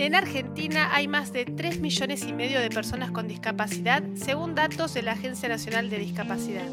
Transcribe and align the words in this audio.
En 0.00 0.14
Argentina 0.14 0.94
hay 0.94 1.08
más 1.08 1.30
de 1.30 1.44
3 1.44 1.80
millones 1.80 2.24
y 2.26 2.32
medio 2.32 2.58
de 2.58 2.70
personas 2.70 3.10
con 3.10 3.28
discapacidad, 3.28 4.02
según 4.14 4.54
datos 4.54 4.94
de 4.94 5.02
la 5.02 5.12
Agencia 5.12 5.46
Nacional 5.46 5.90
de 5.90 5.98
Discapacidad. 5.98 6.64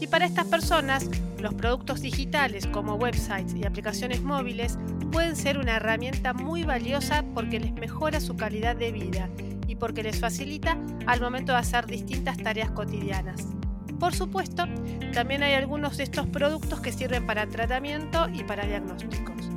Y 0.00 0.08
para 0.08 0.26
estas 0.26 0.46
personas, 0.48 1.08
los 1.38 1.54
productos 1.54 2.00
digitales 2.00 2.66
como 2.66 2.96
websites 2.96 3.54
y 3.54 3.64
aplicaciones 3.64 4.22
móviles 4.22 4.76
pueden 5.12 5.36
ser 5.36 5.56
una 5.56 5.76
herramienta 5.76 6.34
muy 6.34 6.64
valiosa 6.64 7.24
porque 7.32 7.60
les 7.60 7.74
mejora 7.74 8.18
su 8.18 8.34
calidad 8.34 8.74
de 8.74 8.90
vida 8.90 9.30
y 9.68 9.76
porque 9.76 10.02
les 10.02 10.18
facilita 10.18 10.76
al 11.06 11.20
momento 11.20 11.52
de 11.52 11.58
hacer 11.58 11.86
distintas 11.86 12.38
tareas 12.38 12.72
cotidianas. 12.72 13.46
Por 14.00 14.16
supuesto, 14.16 14.64
también 15.12 15.44
hay 15.44 15.54
algunos 15.54 15.96
de 15.96 16.02
estos 16.02 16.26
productos 16.26 16.80
que 16.80 16.90
sirven 16.90 17.24
para 17.24 17.46
tratamiento 17.46 18.28
y 18.34 18.42
para 18.42 18.66
diagnósticos. 18.66 19.48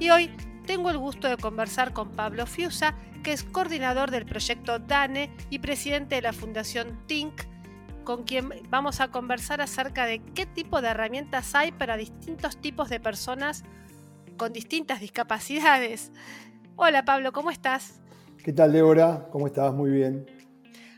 Y 0.00 0.10
hoy 0.10 0.32
tengo 0.66 0.90
el 0.90 0.98
gusto 0.98 1.28
de 1.28 1.36
conversar 1.36 1.92
con 1.92 2.10
Pablo 2.10 2.44
Fiusa, 2.44 2.96
que 3.22 3.34
es 3.34 3.44
coordinador 3.44 4.10
del 4.10 4.26
proyecto 4.26 4.80
DANE 4.80 5.30
y 5.48 5.60
presidente 5.60 6.16
de 6.16 6.22
la 6.22 6.32
Fundación 6.32 7.06
TINC, 7.06 7.47
con 8.08 8.22
quien 8.22 8.48
vamos 8.70 9.02
a 9.02 9.10
conversar 9.10 9.60
acerca 9.60 10.06
de 10.06 10.20
qué 10.34 10.46
tipo 10.46 10.80
de 10.80 10.88
herramientas 10.88 11.54
hay 11.54 11.72
para 11.72 11.98
distintos 11.98 12.58
tipos 12.58 12.88
de 12.88 13.00
personas 13.00 13.64
con 14.38 14.54
distintas 14.54 15.00
discapacidades. 15.00 16.10
Hola 16.76 17.04
Pablo, 17.04 17.32
¿cómo 17.32 17.50
estás? 17.50 18.00
¿Qué 18.42 18.54
tal 18.54 18.72
Débora? 18.72 19.28
¿Cómo 19.30 19.46
estás? 19.46 19.74
Muy 19.74 19.90
bien. 19.90 20.24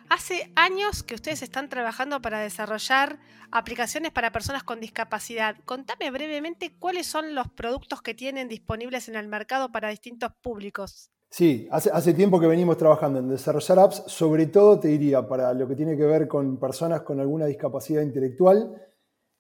Hace 0.09 0.53
años 0.55 1.03
que 1.03 1.17
ustedes 1.17 1.43
están 1.43 1.69
trabajando 1.69 2.23
para 2.23 2.39
desarrollar 2.39 3.19
aplicaciones 3.51 4.13
para 4.13 4.31
personas 4.31 4.63
con 4.63 4.79
discapacidad. 4.79 5.57
Contame 5.65 6.13
brevemente 6.13 6.77
cuáles 6.79 7.09
son 7.09 7.35
los 7.35 7.49
productos 7.49 8.03
que 8.03 8.15
tienen 8.15 8.47
disponibles 8.47 9.09
en 9.09 9.17
el 9.17 9.27
mercado 9.27 9.73
para 9.73 9.89
distintos 9.89 10.31
públicos. 10.41 11.11
Sí, 11.33 11.69
hace, 11.71 12.13
tiempo 12.13 12.41
que 12.41 12.49
venimos 12.49 12.77
trabajando 12.77 13.21
en 13.21 13.29
desarrollar 13.29 13.79
apps, 13.79 14.03
sobre 14.09 14.47
todo 14.47 14.81
te 14.81 14.89
diría 14.89 15.29
para 15.29 15.55
lo 15.55 15.69
que 15.69 15.77
tiene 15.77 15.97
que 15.97 16.05
ver 16.05 16.27
con 16.27 16.59
personas 16.59 17.03
con 17.03 17.21
alguna 17.21 17.47
discapacidad 17.47 18.03
intelectual 18.03 18.75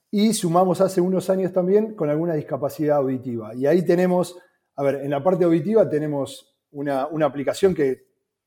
y 0.08 0.32
sumamos 0.32 0.80
hace 0.80 1.00
unos 1.00 1.28
años 1.30 1.52
también 1.52 1.96
con 1.96 2.08
alguna 2.08 2.34
discapacidad 2.34 2.98
auditiva. 2.98 3.56
Y 3.56 3.66
ahí 3.66 3.84
tenemos, 3.84 4.38
a 4.76 4.84
ver, 4.84 4.96
en 5.02 5.10
la 5.10 5.20
parte 5.20 5.44
auditiva 5.44 5.88
tenemos 5.88 6.56
una, 6.70 7.08
una 7.08 7.26
aplicación 7.26 7.74
que 7.74 8.06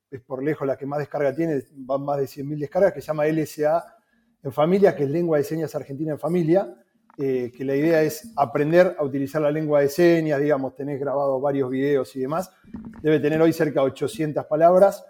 es 0.10 0.22
por 0.22 0.42
lejos 0.42 0.66
la 0.66 0.78
que 0.78 0.86
más 0.86 1.00
descarga 1.00 1.36
tiene, 1.36 1.64
van 1.74 2.02
más 2.06 2.20
de 2.20 2.28
100.000 2.28 2.60
descargas, 2.60 2.94
que 2.94 3.02
se 3.02 3.08
llama 3.08 3.26
LSA 3.26 3.84
en 4.42 4.54
familia, 4.54 4.96
que 4.96 5.04
es 5.04 5.10
lengua 5.10 5.38
de 5.38 5.44
señas 5.44 5.76
argentina 5.76 6.14
en 6.14 6.20
familia, 6.20 6.74
eh, 7.18 7.52
que 7.56 7.64
la 7.64 7.76
idea 7.76 8.02
es 8.02 8.32
aprender 8.36 8.96
a 8.98 9.04
utilizar 9.04 9.42
la 9.42 9.52
lengua 9.52 9.82
de 9.82 9.90
señas, 9.90 10.40
digamos, 10.40 10.76
tenés 10.76 11.00
grabado 11.00 11.40
varios 11.40 11.70
videos 11.70 12.16
y 12.16 12.22
demás, 12.22 12.52
debe 13.02 13.20
tener 13.20 13.42
hoy 13.42 13.54
cerca 13.54 13.82
de 13.82 13.88
800 13.88 14.46
palabras. 14.46 15.06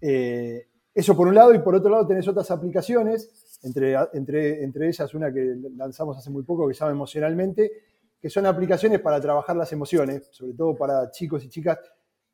Eh, 0.00 0.68
eso 0.94 1.16
por 1.16 1.28
un 1.28 1.34
lado, 1.34 1.52
y 1.54 1.58
por 1.58 1.74
otro 1.74 1.90
lado 1.90 2.06
tenés 2.06 2.28
otras 2.28 2.50
aplicaciones, 2.50 3.58
entre, 3.62 3.96
entre, 4.12 4.62
entre 4.62 4.88
ellas 4.88 5.12
una 5.14 5.32
que 5.32 5.56
lanzamos 5.76 6.16
hace 6.16 6.30
muy 6.30 6.44
poco 6.44 6.68
que 6.68 6.74
se 6.74 6.80
llama 6.80 6.92
Emocionalmente, 6.92 7.72
que 8.20 8.30
son 8.30 8.46
aplicaciones 8.46 9.00
para 9.00 9.20
trabajar 9.20 9.56
las 9.56 9.72
emociones, 9.72 10.28
sobre 10.30 10.54
todo 10.54 10.76
para 10.76 11.10
chicos 11.10 11.44
y 11.44 11.48
chicas 11.48 11.78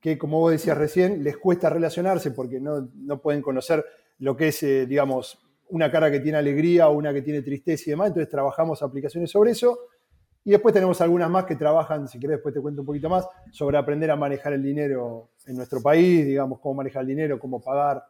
que, 0.00 0.18
como 0.18 0.38
vos 0.38 0.52
decías 0.52 0.76
recién, 0.76 1.24
les 1.24 1.38
cuesta 1.38 1.70
relacionarse 1.70 2.30
porque 2.30 2.60
no, 2.60 2.90
pueden 3.22 3.40
conocer 3.40 3.84
lo 4.18 4.36
que 4.36 4.48
es, 4.48 4.62
eh, 4.62 4.84
digamos, 4.84 5.38
una 5.74 5.90
cara 5.90 6.10
que 6.10 6.20
tiene 6.20 6.38
alegría 6.38 6.88
o 6.88 6.92
una 6.92 7.12
que 7.12 7.22
tiene 7.22 7.42
tristeza 7.42 7.84
y 7.86 7.90
demás. 7.90 8.08
Entonces 8.08 8.30
trabajamos 8.30 8.82
aplicaciones 8.82 9.30
sobre 9.30 9.50
eso. 9.50 9.78
Y 10.44 10.50
después 10.50 10.74
tenemos 10.74 11.00
algunas 11.00 11.30
más 11.30 11.44
que 11.46 11.56
trabajan, 11.56 12.06
si 12.06 12.20
querés 12.20 12.36
después 12.36 12.54
te 12.54 12.60
cuento 12.60 12.82
un 12.82 12.86
poquito 12.86 13.08
más, 13.08 13.26
sobre 13.50 13.78
aprender 13.78 14.10
a 14.10 14.16
manejar 14.16 14.52
el 14.52 14.62
dinero 14.62 15.30
en 15.46 15.56
nuestro 15.56 15.80
país, 15.80 16.24
digamos, 16.26 16.60
cómo 16.60 16.74
manejar 16.74 17.02
el 17.02 17.08
dinero, 17.08 17.38
cómo 17.38 17.62
pagar, 17.62 18.04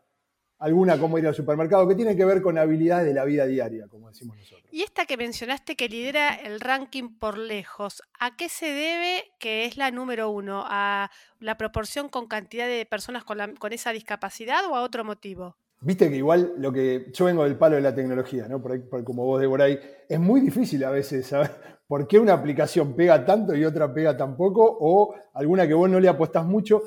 alguna 0.59 0.99
cómo 0.99 1.19
ir 1.19 1.27
al 1.27 1.35
supermercado, 1.35 1.87
que 1.87 1.95
tiene 1.95 2.17
que 2.17 2.25
ver 2.25 2.43
con 2.43 2.59
habilidades 2.59 3.07
de 3.07 3.15
la 3.15 3.25
vida 3.25 3.47
diaria, 3.47 3.87
como 3.89 4.09
decimos 4.09 4.37
nosotros. 4.37 4.67
Y 4.73 4.83
esta 4.83 5.07
que 5.07 5.17
mencionaste 5.17 5.77
que 5.77 5.89
lidera 5.89 6.35
el 6.35 6.61
ranking 6.61 7.19
por 7.19 7.39
lejos, 7.39 8.03
¿a 8.19 8.37
qué 8.37 8.49
se 8.49 8.67
debe 8.67 9.31
que 9.39 9.67
es 9.67 9.77
la 9.77 9.91
número 9.91 10.31
uno? 10.31 10.65
¿A 10.67 11.11
la 11.39 11.57
proporción 11.57 12.09
con 12.09 12.27
cantidad 12.27 12.67
de 12.67 12.85
personas 12.85 13.25
con, 13.25 13.39
esa 13.73 13.93
discapacidad 13.93 14.65
o 14.69 14.75
a 14.75 14.83
otro 14.83 15.05
motivo? 15.05 15.57
Viste 15.81 16.09
que 16.09 16.17
igual 16.17 16.55
lo 16.57 16.73
que 16.73 17.11
yo 17.13 17.27
vengo 17.27 17.45
del 17.45 17.59
palo 17.59 17.77
de 17.77 17.83
la 17.83 17.95
tecnología, 17.95 18.49
¿no? 18.49 18.63
Por, 18.63 19.05
como 19.05 19.25
vos, 19.27 19.41
Débora, 19.41 19.65
ahí, 19.65 19.79
es 20.09 20.19
muy 20.19 20.41
difícil 20.41 20.83
a 20.85 20.91
veces 20.91 21.27
saber 21.27 21.51
por 21.87 22.09
qué 22.09 22.19
una 22.19 22.33
aplicación 22.33 22.95
pega 22.97 23.25
tanto 23.25 23.55
y 23.55 23.65
otra 23.65 23.93
pega 23.93 24.17
tan 24.17 24.37
poco, 24.37 24.79
o 24.81 25.15
alguna 25.35 25.69
que 25.69 25.75
vos 25.75 25.91
no 25.91 26.01
le 26.01 26.09
apostás 26.09 26.47
mucho. 26.47 26.83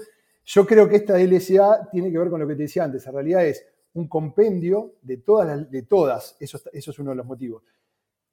Yo 0.45 0.65
creo 0.65 0.89
que 0.89 0.95
esta 0.95 1.19
LSA 1.19 1.89
tiene 1.91 2.11
que 2.11 2.17
ver 2.17 2.29
con 2.29 2.39
lo 2.39 2.47
que 2.47 2.55
te 2.55 2.63
decía 2.63 2.85
antes. 2.85 3.05
En 3.05 3.13
realidad 3.13 3.45
es 3.45 3.65
un 3.93 4.07
compendio 4.07 4.95
de 5.01 5.17
todas, 5.17 5.69
de 5.69 5.81
todas. 5.83 6.35
Eso, 6.39 6.59
eso 6.71 6.91
es 6.91 6.99
uno 6.99 7.11
de 7.11 7.17
los 7.17 7.25
motivos. 7.25 7.63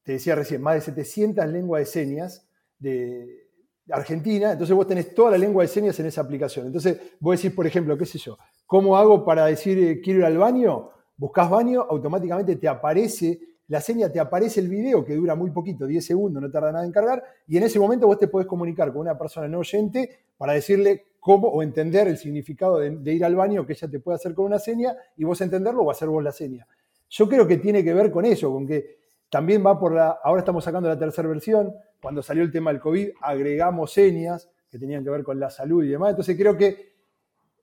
Te 0.03 0.13
decía 0.13 0.35
recién, 0.35 0.63
más 0.63 0.77
de 0.77 0.81
700 0.83 1.47
lenguas 1.49 1.81
de 1.81 1.87
señas 1.87 2.47
de 2.79 3.49
Argentina. 3.91 4.53
Entonces 4.53 4.77
vos 4.77 4.87
tenés 4.87 5.15
toda 5.15 5.33
la 5.33 5.39
lengua 5.39 5.63
de 5.63 5.69
señas 5.69 5.99
en 6.01 6.07
esa 6.07 6.21
aplicación. 6.21 6.67
Entonces 6.67 6.99
vos 7.19 7.37
decís, 7.37 7.55
por 7.55 7.67
ejemplo, 7.67 7.99
qué 7.99 8.07
sé 8.07 8.19
yo, 8.19 8.39
¿cómo 8.67 8.97
hago 8.97 9.25
para 9.25 9.47
decir 9.47 9.79
eh, 9.79 10.01
quiero 10.01 10.21
ir 10.21 10.25
al 10.27 10.39
baño? 10.39 10.91
Buscas 11.17 11.49
baño, 11.49 11.87
automáticamente 11.89 12.57
te 12.57 12.69
aparece 12.69 13.41
la 13.69 13.81
seña, 13.81 14.11
te 14.11 14.21
aparece 14.21 14.61
el 14.61 14.69
video 14.69 15.05
que 15.05 15.15
dura 15.15 15.35
muy 15.35 15.51
poquito, 15.51 15.87
10 15.87 16.05
segundos, 16.05 16.43
no 16.43 16.51
tarda 16.51 16.73
nada 16.73 16.85
en 16.85 16.93
cargar, 16.93 17.23
y 17.47 17.57
en 17.57 17.63
ese 17.63 17.79
momento 17.79 18.07
vos 18.07 18.19
te 18.19 18.29
podés 18.29 18.47
comunicar 18.47 18.93
con 18.93 19.01
una 19.03 19.17
persona 19.17 19.49
no 19.49 19.61
oyente 19.61 20.19
para 20.37 20.53
decirle 20.53 21.07
cómo 21.19 21.49
o 21.49 21.63
entender 21.63 22.07
el 22.07 22.19
significado 22.19 22.79
de, 22.79 23.15
ir 23.15 23.25
al 23.25 23.35
baño 23.35 23.65
que 23.65 23.73
ella 23.73 23.89
te 23.89 24.01
puede 24.01 24.17
hacer 24.17 24.35
con 24.35 24.45
una 24.45 24.59
seña 24.59 24.95
y 25.17 25.25
vos 25.25 25.41
entenderlo 25.41 25.83
o 25.83 25.91
hacer 25.91 26.09
vos 26.09 26.23
la 26.23 26.33
seña. 26.33 26.67
Yo 27.09 27.29
creo 27.29 27.47
que 27.47 27.57
tiene 27.57 27.83
que 27.83 27.95
ver 27.95 28.11
con 28.11 28.27
eso, 28.27 28.53
con 28.53 28.67
que 28.67 28.99
también 29.31 29.65
va 29.65 29.79
por 29.79 29.95
la, 29.95 30.19
ahora 30.23 30.41
estamos 30.41 30.65
sacando 30.65 30.89
la 30.89 30.99
tercera 30.99 31.27
versión, 31.29 31.73
cuando 32.03 32.23
salió 32.23 32.43
el 32.43 32.53
tema 32.53 32.71
del 32.71 32.81
COVID 32.81 33.09
agregamos 33.23 33.93
señas 33.93 34.51
que 34.69 34.79
tenían 34.79 35.03
que 35.03 35.11
ver 35.11 35.23
con 35.23 35.41
la 35.41 35.49
salud 35.49 35.83
y 35.83 35.89
demás, 35.89 36.11
entonces 36.11 36.37
creo 36.37 36.57
que 36.57 36.94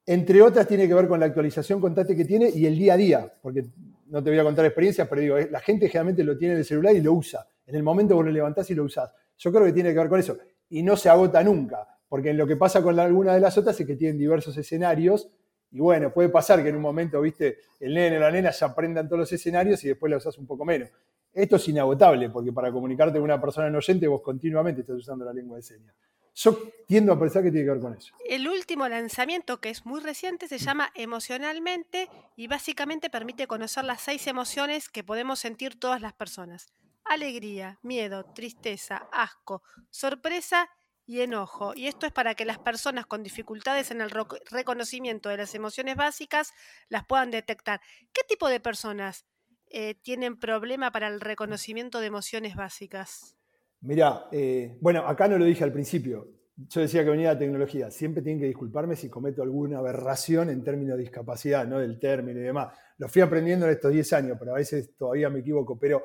entre 0.06 0.42
otras 0.42 0.68
tiene 0.68 0.88
que 0.88 0.94
ver 0.94 1.08
con 1.08 1.20
la 1.20 1.28
actualización 1.28 1.80
constante 1.80 2.16
que 2.16 2.26
tiene 2.26 2.50
y 2.50 2.66
el 2.66 2.78
día 2.78 2.94
a 2.94 2.98
día, 2.98 3.34
porque 3.42 3.66
no 4.08 4.24
te 4.24 4.30
voy 4.30 4.40
a 4.40 4.44
contar 4.44 4.66
experiencias, 4.66 5.08
pero 5.08 5.22
digo, 5.22 5.38
la 5.50 5.60
gente 5.60 5.88
generalmente 5.88 6.24
lo 6.24 6.38
tiene 6.38 6.54
en 6.54 6.60
el 6.60 6.66
celular 6.66 6.96
y 6.96 7.02
lo 7.02 7.14
usa. 7.14 7.48
En 7.66 7.76
el 7.76 7.84
momento 7.84 8.16
vos 8.16 8.26
lo 8.26 8.32
levantás 8.32 8.70
y 8.70 8.76
lo 8.76 8.84
usás. 8.84 9.12
Yo 9.38 9.52
creo 9.52 9.66
que 9.66 9.72
tiene 9.72 9.94
que 9.94 10.00
ver 10.00 10.10
con 10.10 10.20
eso. 10.20 10.38
Y 10.70 10.84
no 10.84 10.98
se 10.98 11.10
agota 11.10 11.44
nunca 11.44 11.88
porque 12.12 12.32
en 12.32 12.38
lo 12.38 12.46
que 12.46 12.58
pasa 12.58 12.84
con 12.84 13.00
alguna 13.00 13.36
de 13.36 13.40
las 13.40 13.58
otras 13.58 13.80
es 13.80 13.88
que 13.88 13.96
tienen 13.96 14.18
diversos 14.18 14.58
escenarios 14.58 15.30
y 15.72 15.80
bueno, 15.80 16.12
puede 16.12 16.28
pasar 16.28 16.62
que 16.62 16.68
en 16.68 16.76
un 16.76 16.82
momento, 16.82 17.22
viste, 17.22 17.60
el 17.80 17.94
nene 17.94 18.18
o 18.18 18.20
la 18.20 18.30
nena 18.30 18.52
ya 18.52 18.66
aprendan 18.66 19.08
todos 19.08 19.20
los 19.20 19.32
escenarios 19.32 19.82
y 19.86 19.88
después 19.88 20.10
la 20.10 20.18
usas 20.18 20.38
un 20.38 20.46
poco 20.46 20.66
menos. 20.66 20.90
Esto 21.32 21.56
es 21.56 21.66
inagotable, 21.70 22.30
porque 22.30 22.52
para 22.52 22.70
comunicarte 22.70 23.14
con 23.14 23.24
una 23.24 23.40
persona 23.40 23.70
no 23.70 23.78
oyente 23.78 24.10
vos 24.10 24.22
continuamente 24.22 24.82
estás 24.82 24.98
usando 24.98 25.24
la 25.24 25.32
lengua 25.32 25.56
de 25.56 25.64
señas. 25.64 25.96
Yo 26.34 26.58
tiendo 26.88 27.14
a 27.14 27.20
pensar 27.20 27.44
que 27.44 27.52
tiene 27.52 27.66
que 27.66 27.72
ver 27.72 27.82
con 27.82 27.94
eso. 27.96 28.14
El 28.26 28.48
último 28.48 28.88
lanzamiento, 28.88 29.60
que 29.60 29.70
es 29.70 29.86
muy 29.86 30.00
reciente, 30.00 30.48
se 30.48 30.58
llama 30.58 30.92
Emocionalmente 30.96 32.10
y 32.36 32.48
básicamente 32.48 33.10
permite 33.10 33.48
conocer 33.48 33.84
las 33.84 34.02
seis 34.02 34.28
emociones 34.28 34.90
que 34.90 35.04
podemos 35.04 35.40
sentir 35.40 35.80
todas 35.80 36.02
las 36.02 36.14
personas. 36.14 36.72
Alegría, 37.04 37.80
miedo, 37.82 38.24
tristeza, 38.34 39.08
asco, 39.12 39.64
sorpresa 39.90 40.70
y 41.06 41.22
enojo. 41.22 41.74
Y 41.76 41.88
esto 41.88 42.06
es 42.06 42.14
para 42.14 42.36
que 42.36 42.46
las 42.46 42.60
personas 42.60 43.06
con 43.06 43.24
dificultades 43.24 43.92
en 43.92 44.00
el 44.02 44.12
reconocimiento 44.50 45.30
de 45.30 45.38
las 45.38 45.54
emociones 45.56 45.98
básicas 45.98 46.54
las 46.88 47.06
puedan 47.06 47.32
detectar. 47.32 47.82
¿Qué 48.14 48.22
tipo 48.28 48.48
de 48.48 48.60
personas 48.60 49.26
eh, 49.70 49.96
tienen 49.96 50.40
problema 50.40 50.92
para 50.92 51.08
el 51.08 51.20
reconocimiento 51.20 52.00
de 52.00 52.08
emociones 52.08 52.56
básicas? 52.56 53.36
Mira, 53.82 54.28
eh, 54.32 54.78
bueno, 54.80 55.08
acá 55.08 55.28
no 55.28 55.38
lo 55.38 55.46
dije 55.46 55.64
al 55.64 55.74
principio. 55.74 56.28
yo 56.56 56.82
decía 56.82 57.04
que 57.04 57.10
venía 57.10 57.34
la 57.34 57.40
tecnología. 57.40 57.90
Siempre 57.90 58.22
tienen 58.22 58.40
que 58.40 58.48
disculparme 58.48 58.96
si 58.96 59.10
cometo 59.10 59.42
alguna 59.42 59.80
aberración 59.80 60.50
en 60.50 60.64
términos 60.64 60.98
de 60.98 61.04
discapacidad, 61.04 61.68
¿no? 61.68 61.80
Del 61.80 62.00
término 62.00 62.40
y 62.40 62.44
demás. 62.44 62.78
Lo 62.98 63.08
fui 63.08 63.22
aprendiendo 63.22 63.66
en 63.66 63.72
estos 63.72 63.92
10 63.92 64.14
años, 64.14 64.38
pero 64.40 64.52
a 64.52 64.56
veces 64.58 64.96
todavía 64.96 65.30
me 65.30 65.40
equivoco. 65.40 65.80
Pero 65.80 66.04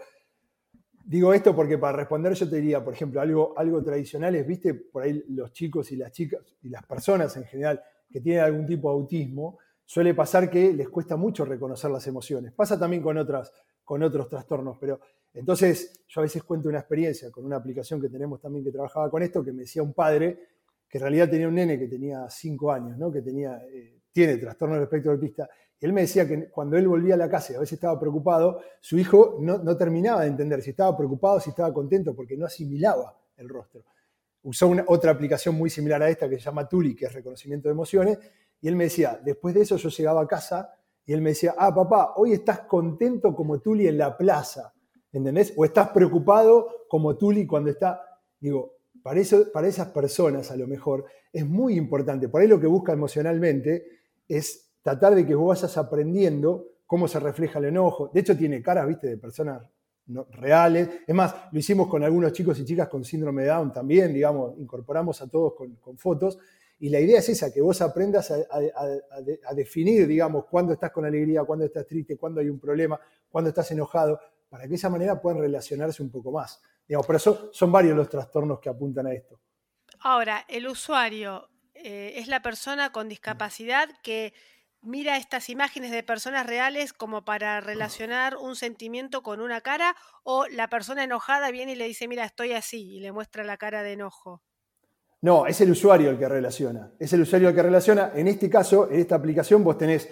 digo 1.05 1.35
esto 1.35 1.55
porque 1.55 1.77
para 1.77 1.99
responder 1.99 2.33
yo 2.33 2.49
te 2.49 2.57
diría, 2.57 2.83
por 2.83 2.95
ejemplo, 2.95 3.21
algo, 3.21 3.59
algo 3.59 3.83
tradicional 3.83 4.35
es, 4.35 4.47
viste, 4.47 4.75
por 4.75 5.03
ahí 5.03 5.23
los 5.29 5.53
chicos 5.53 5.93
y 5.93 5.97
las 5.97 6.13
chicas 6.13 6.41
y 6.63 6.71
las 6.71 6.85
personas 6.87 7.37
en 7.37 7.45
general 7.45 7.83
que 8.11 8.21
tienen 8.21 8.43
algún 8.43 8.67
tipo 8.67 8.89
de 8.89 8.95
autismo, 8.95 9.59
suele 9.85 10.15
pasar 10.15 10.49
que 10.51 10.73
les 10.73 10.89
cuesta 10.89 11.17
mucho 11.17 11.45
reconocer 11.45 11.91
las 11.91 12.07
emociones. 12.07 12.53
Pasa 12.53 12.79
también 12.79 13.03
con, 13.03 13.17
otras, 13.19 13.53
con 13.85 14.03
otros 14.03 14.29
trastornos, 14.29 14.79
pero 14.81 15.01
entonces 15.37 16.05
yo 16.09 16.21
a 16.21 16.25
veces 16.25 16.43
cuento 16.43 16.69
una 16.69 16.79
experiencia 16.79 17.31
con 17.31 17.45
una 17.45 17.57
aplicación 17.57 18.01
que 18.01 18.09
tenemos 18.09 18.41
también 18.41 18.65
que 18.65 18.73
trabajaba 18.73 19.11
con 19.11 19.23
esto, 19.23 19.45
que 19.45 19.53
me 19.53 19.63
decía 19.63 19.83
un 19.83 19.93
padre 19.93 20.39
que 20.89 20.99
en 20.99 21.03
realidad 21.03 21.29
tenía 21.29 21.49
un 21.49 21.55
nene 21.55 21.79
que 21.79 21.89
tenía 21.89 22.29
cinco 22.31 22.73
años, 22.73 22.97
¿no? 22.97 23.13
que 23.13 23.21
tenía, 23.21 23.61
eh, 23.71 24.01
tiene 24.13 24.39
trastorno 24.39 24.77
del 24.77 24.85
espectro 24.85 25.13
autista, 25.13 25.49
y 25.79 25.85
él 25.85 25.93
me 25.93 26.03
decía 26.03 26.27
que 26.27 26.49
cuando 26.49 26.77
él 26.79 26.89
volvía 26.89 27.15
a 27.15 27.19
la 27.19 27.29
casa 27.29 27.53
y 27.53 27.57
a 27.57 27.61
veces 27.61 27.75
estaba 27.75 28.01
preocupado, 28.01 28.61
su 28.81 28.99
hijo 28.99 29.37
no, 29.41 29.59
no 29.59 29.77
terminaba 29.77 30.23
de 30.23 30.29
entender 30.29 30.63
si 30.63 30.71
estaba 30.71 30.97
preocupado, 30.97 31.39
si 31.39 31.51
estaba 31.51 31.73
contento, 31.73 32.15
porque 32.15 32.37
no 32.37 32.47
asimilaba 32.47 33.19
el 33.37 33.49
rostro. 33.49 33.85
Usó 34.43 34.69
una, 34.69 34.85
otra 34.87 35.11
aplicación 35.11 35.55
muy 35.55 35.69
similar 35.69 36.03
a 36.03 36.09
esta 36.09 36.31
que 36.31 36.37
se 36.37 36.43
llama 36.43 36.67
Tuli, 36.67 36.97
que 36.97 37.07
es 37.07 37.13
reconocimiento 37.13 37.69
de 37.69 37.73
emociones, 37.73 38.19
y 38.61 38.69
él 38.69 38.77
me 38.77 38.85
decía, 38.85 39.21
después 39.23 39.55
de 39.55 39.63
eso 39.63 39.77
yo 39.77 39.91
llegaba 39.91 40.23
a 40.23 40.27
casa 40.27 40.73
y 41.05 41.13
él 41.13 41.21
me 41.21 41.31
decía, 41.31 41.55
ah, 41.59 41.75
papá, 41.75 42.15
hoy 42.17 42.33
estás 42.33 42.61
contento 42.61 43.35
como 43.35 43.61
Tuli 43.61 43.87
en 43.87 43.99
la 43.99 44.17
plaza, 44.17 44.73
¿entendés? 45.17 45.53
O 45.57 45.65
estás 45.65 45.89
preocupado 45.89 46.69
como 46.89 47.17
Tuli 47.17 47.47
cuando 47.47 47.71
está, 47.71 48.03
digo, 48.41 48.75
para, 49.03 49.21
eso, 49.21 49.51
para 49.53 49.67
esas 49.67 49.89
personas 49.89 50.51
a 50.51 50.57
lo 50.57 50.67
mejor 50.67 51.05
es 51.33 51.47
muy 51.47 51.77
importante, 51.77 52.29
por 52.29 52.41
ahí 52.41 52.49
lo 52.49 52.61
que 52.61 52.67
busca 52.67 52.93
emocionalmente 52.93 53.87
es 54.29 54.71
tratar 54.83 55.15
de 55.15 55.27
que 55.27 55.35
vos 55.35 55.49
vayas 55.49 55.77
aprendiendo 55.77 56.67
cómo 56.87 57.09
se 57.09 57.19
refleja 57.19 57.59
el 57.59 57.67
enojo. 57.67 58.11
De 58.13 58.21
hecho, 58.21 58.37
tiene 58.37 58.63
caras, 58.63 58.87
viste, 58.87 59.09
de 59.09 59.17
personas 59.17 59.63
reales. 60.31 60.89
Es 61.07 61.15
más, 61.15 61.35
lo 61.51 61.59
hicimos 61.59 61.89
con 61.89 62.05
algunos 62.05 62.33
chicos 62.33 62.59
y 62.61 62.65
chicas 62.65 62.89
con 62.89 63.05
síndrome 63.05 63.43
de 63.43 63.49
Down 63.49 63.73
también, 63.73 64.15
digamos, 64.15 64.57
incorporamos 64.59 65.21
a 65.21 65.29
todos 65.29 65.55
con, 65.55 65.75
con 65.77 65.99
fotos 65.99 66.39
y 66.79 66.91
la 66.91 67.01
idea 67.01 67.21
es 67.21 67.29
esa, 67.31 67.53
que 67.53 67.63
vos 67.63 67.81
aprendas 67.81 68.31
a, 68.31 69.55
definir, 69.55 70.07
digamos, 70.07 70.45
cuándo 70.45 70.75
estás 70.75 70.91
con 70.91 71.07
alegría, 71.07 71.43
cuándo 71.45 71.65
estás 71.65 71.87
triste, 71.87 72.19
cuándo 72.19 72.41
hay 72.41 72.51
un 72.51 72.59
problema, 72.59 73.01
cuándo 73.31 73.49
estás 73.49 73.71
enojado, 73.71 74.21
para 74.57 74.65
que 74.65 74.71
de 74.71 74.77
esa 74.77 74.89
manera 74.89 75.21
puedan 75.21 75.39
relacionarse 75.39 76.03
un 76.03 76.11
poco 76.11 76.33
más. 76.33 76.63
Digamos, 76.89 77.07
por 77.07 77.17
eso 77.17 77.51
son 77.53 77.71
varios 77.71 77.95
los 77.95 78.09
trastornos 78.09 78.59
que 78.59 78.71
apuntan 78.71 79.07
a 79.07 79.13
esto. 79.13 79.39
Ahora, 80.01 80.47
el 80.49 80.67
usuario 80.67 81.51
eh, 81.75 82.15
es 82.17 82.27
la 82.27 82.41
persona 82.41 82.91
con 82.91 83.07
discapacidad 83.07 83.91
que 84.03 84.33
mira 84.81 85.19
estas 85.19 85.51
imágenes 85.51 85.91
de 85.91 86.03
personas 86.03 86.47
reales 86.47 86.95
como 86.95 87.23
para 87.23 87.61
relacionar 87.61 88.39
un 88.39 88.57
sentimiento 88.57 89.23
con 89.23 89.43
una 89.43 89.61
cara 89.61 89.95
o 90.23 90.47
la 90.47 90.69
persona 90.69 91.05
enojada 91.05 91.51
viene 91.51 91.73
y 91.73 91.77
le 91.77 91.87
dice, 91.87 92.09
mira, 92.09 92.25
estoy 92.25 92.55
así 92.55 92.95
y 92.95 93.01
le 93.01 93.13
muestra 93.13 93.45
la 93.45 93.59
cara 93.59 93.83
de 93.83 93.93
enojo. 93.93 94.43
No, 95.21 95.47
es 95.47 95.61
el 95.61 95.71
usuario 95.71 96.09
el 96.09 96.19
que 96.19 96.31
relaciona. 96.31 96.93
Es 96.99 97.13
el 97.13 97.21
usuario 97.21 97.51
el 97.51 97.55
que 97.55 97.63
relaciona. 97.63 98.13
En 98.15 98.27
este 98.27 98.49
caso, 98.49 98.91
en 98.91 99.01
esta 99.01 99.17
aplicación, 99.17 99.63
vos 99.63 99.77
tenés, 99.77 100.09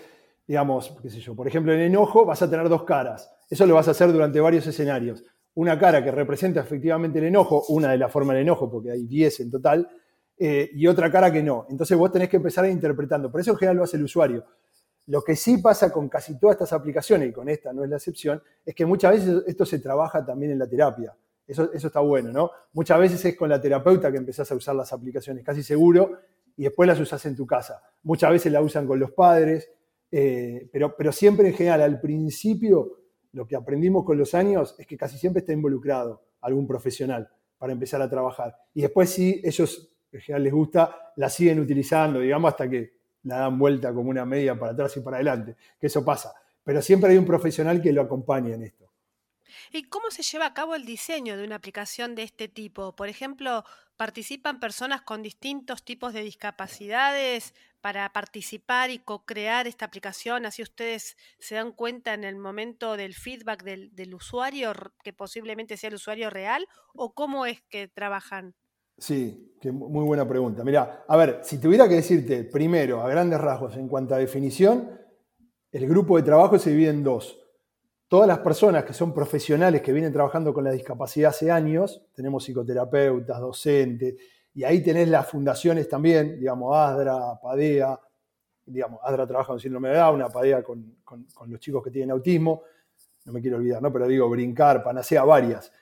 digamos, 0.46 0.96
qué 1.02 1.10
sé 1.10 1.20
yo, 1.20 1.34
por 1.34 1.48
ejemplo, 1.48 1.72
en 1.72 1.80
enojo 1.80 2.24
vas 2.24 2.42
a 2.42 2.50
tener 2.50 2.68
dos 2.68 2.84
caras. 2.84 3.30
Eso 3.48 3.66
lo 3.66 3.74
vas 3.74 3.88
a 3.88 3.92
hacer 3.92 4.12
durante 4.12 4.40
varios 4.40 4.66
escenarios. 4.66 5.24
Una 5.54 5.78
cara 5.78 6.02
que 6.02 6.10
representa 6.10 6.60
efectivamente 6.60 7.18
el 7.18 7.26
enojo, 7.26 7.64
una 7.68 7.90
de 7.90 7.98
la 7.98 8.08
forma 8.08 8.34
del 8.34 8.42
enojo, 8.42 8.70
porque 8.70 8.90
hay 8.90 9.04
10 9.04 9.40
en 9.40 9.50
total, 9.50 9.88
eh, 10.36 10.70
y 10.74 10.86
otra 10.86 11.10
cara 11.10 11.32
que 11.32 11.42
no. 11.42 11.66
Entonces 11.70 11.96
vos 11.96 12.10
tenés 12.10 12.28
que 12.28 12.36
empezar 12.36 12.66
interpretando. 12.66 13.30
Por 13.30 13.40
eso 13.40 13.52
en 13.52 13.56
general 13.56 13.76
lo 13.76 13.84
hace 13.84 13.96
el 13.96 14.04
usuario. 14.04 14.44
Lo 15.06 15.22
que 15.22 15.36
sí 15.36 15.58
pasa 15.58 15.92
con 15.92 16.08
casi 16.08 16.38
todas 16.38 16.54
estas 16.54 16.72
aplicaciones, 16.72 17.28
y 17.28 17.32
con 17.32 17.48
esta 17.48 17.72
no 17.72 17.84
es 17.84 17.90
la 17.90 17.96
excepción, 17.96 18.42
es 18.64 18.74
que 18.74 18.86
muchas 18.86 19.12
veces 19.12 19.42
esto 19.46 19.66
se 19.66 19.78
trabaja 19.78 20.24
también 20.24 20.52
en 20.52 20.58
la 20.58 20.66
terapia. 20.66 21.14
Eso, 21.46 21.70
está 21.72 22.00
bueno, 22.00 22.32
¿no? 22.32 22.50
Muchas 22.72 22.98
veces 22.98 23.22
es 23.24 23.36
con 23.36 23.50
la 23.50 23.60
terapeuta 23.60 24.10
que 24.10 24.16
empezás 24.16 24.50
a 24.50 24.54
usar 24.54 24.74
las 24.74 24.92
aplicaciones, 24.94 25.44
casi 25.44 25.62
seguro, 25.62 26.18
y 26.56 26.64
después 26.64 26.86
las 26.86 26.98
usas 26.98 27.24
en 27.26 27.36
tu 27.36 27.46
casa. 27.46 27.82
Muchas 28.02 28.30
veces 28.30 28.50
la 28.50 28.62
usan 28.62 28.86
con 28.86 28.98
los 28.98 29.12
padres, 29.12 29.68
eh, 30.16 30.68
pero, 30.70 31.10
siempre 31.10 31.48
en 31.48 31.54
general, 31.54 31.82
al 31.82 32.00
principio, 32.00 33.00
lo 33.32 33.48
que 33.48 33.56
aprendimos 33.56 34.04
con 34.04 34.16
los 34.16 34.32
años 34.32 34.76
es 34.78 34.86
que 34.86 34.96
casi 34.96 35.18
siempre 35.18 35.40
está 35.40 35.52
involucrado 35.52 36.22
algún 36.40 36.68
profesional 36.68 37.28
para 37.58 37.72
empezar 37.72 38.00
a 38.00 38.08
trabajar. 38.08 38.56
Y 38.74 38.82
después 38.82 39.10
sí, 39.10 39.40
ellos 39.42 39.92
en 40.12 40.20
general 40.20 40.44
les 40.44 40.52
gusta, 40.52 41.12
la 41.16 41.28
siguen 41.28 41.58
utilizando, 41.58 42.20
digamos, 42.20 42.52
hasta 42.52 42.70
que 42.70 42.92
la 43.24 43.38
dan 43.38 43.58
vuelta 43.58 43.92
como 43.92 44.08
una 44.08 44.24
media 44.24 44.56
para 44.56 44.70
atrás 44.70 44.96
y 44.96 45.00
para 45.00 45.16
adelante, 45.16 45.56
que 45.80 45.88
eso 45.88 46.04
pasa. 46.04 46.32
Pero 46.62 46.80
siempre 46.80 47.10
hay 47.10 47.16
un 47.16 47.26
profesional 47.26 47.82
que 47.82 47.92
lo 47.92 48.02
acompaña 48.02 48.54
en 48.54 48.62
esto. 48.62 48.88
¿Y 49.72 49.88
cómo 49.88 50.12
se 50.12 50.22
lleva 50.22 50.46
a 50.46 50.54
cabo 50.54 50.76
el 50.76 50.84
diseño 50.84 51.36
de 51.36 51.42
una 51.42 51.56
aplicación 51.56 52.14
de 52.14 52.22
este 52.22 52.46
tipo? 52.46 52.94
Por 52.94 53.08
ejemplo, 53.08 53.64
¿participan 53.96 54.60
personas 54.60 55.02
con 55.02 55.22
distintos 55.22 55.84
tipos 55.84 56.12
de 56.12 56.22
discapacidades 56.22 57.52
para 57.84 58.10
participar 58.14 58.88
y 58.88 58.98
co-crear 58.98 59.66
esta 59.66 59.84
aplicación? 59.84 60.46
Así 60.46 60.62
ustedes 60.62 61.18
se 61.38 61.56
dan 61.56 61.70
cuenta 61.70 62.14
en 62.14 62.24
el 62.24 62.38
momento 62.38 62.96
del 62.96 63.12
feedback 63.12 63.62
del, 63.62 64.14
usuario, 64.14 64.72
que 65.02 65.12
posiblemente 65.12 65.76
sea 65.76 65.88
el 65.88 65.96
usuario 65.96 66.30
real, 66.30 66.66
o 66.94 67.12
cómo 67.12 67.44
es 67.44 67.60
que 67.68 67.88
trabajan? 67.88 68.54
Sí, 68.96 69.54
que 69.60 69.70
muy 69.70 70.02
buena 70.06 70.26
pregunta. 70.26 70.64
Mira, 70.64 71.04
a 71.06 71.16
ver, 71.18 71.40
si 71.42 71.58
tuviera 71.58 71.86
que 71.86 71.96
decirte 71.96 72.44
primero, 72.44 73.02
a 73.02 73.08
grandes 73.10 73.38
rasgos, 73.38 73.76
en 73.76 73.86
cuanto 73.86 74.14
a 74.14 74.18
definición, 74.18 74.98
el 75.70 75.86
grupo 75.86 76.16
de 76.16 76.22
trabajo 76.22 76.58
se 76.58 76.70
divide 76.70 76.88
en 76.88 77.04
dos 77.04 77.38
todas 78.08 78.28
las 78.28 78.38
personas 78.38 78.84
que 78.84 78.94
son 78.94 79.12
profesionales 79.12 79.82
que 79.82 79.92
vienen 79.92 80.12
trabajando 80.12 80.54
con 80.54 80.64
la 80.64 80.70
discapacidad 80.70 81.30
hace 81.30 81.50
años, 81.50 82.00
tenemos 82.14 82.44
psicoterapeutas, 82.44 83.40
docentes, 83.40 84.14
y 84.54 84.62
ahí 84.62 84.80
tenés 84.82 85.08
las 85.08 85.28
fundaciones 85.28 85.88
también, 85.88 86.38
digamos, 86.38 86.74
ADRA, 86.74 87.40
PADEA, 87.40 88.00
digamos, 88.66 89.00
ADRA 89.02 89.26
trabaja 89.26 89.48
con 89.48 89.60
síndrome 89.60 89.88
de 89.88 89.96
Down, 89.96 90.24
PADEA 90.32 90.62
con, 90.62 90.96
los 91.46 91.60
chicos 91.60 91.82
que 91.82 91.90
tienen 91.90 92.12
autismo, 92.12 92.62
no 93.24 93.32
me 93.32 93.40
quiero 93.40 93.56
olvidar, 93.56 93.82
¿no? 93.82 93.92
Pero 93.92 94.06
digo, 94.06 94.28
Brincar, 94.30 94.82
Panacea, 94.84 95.24
varias. 95.24 95.72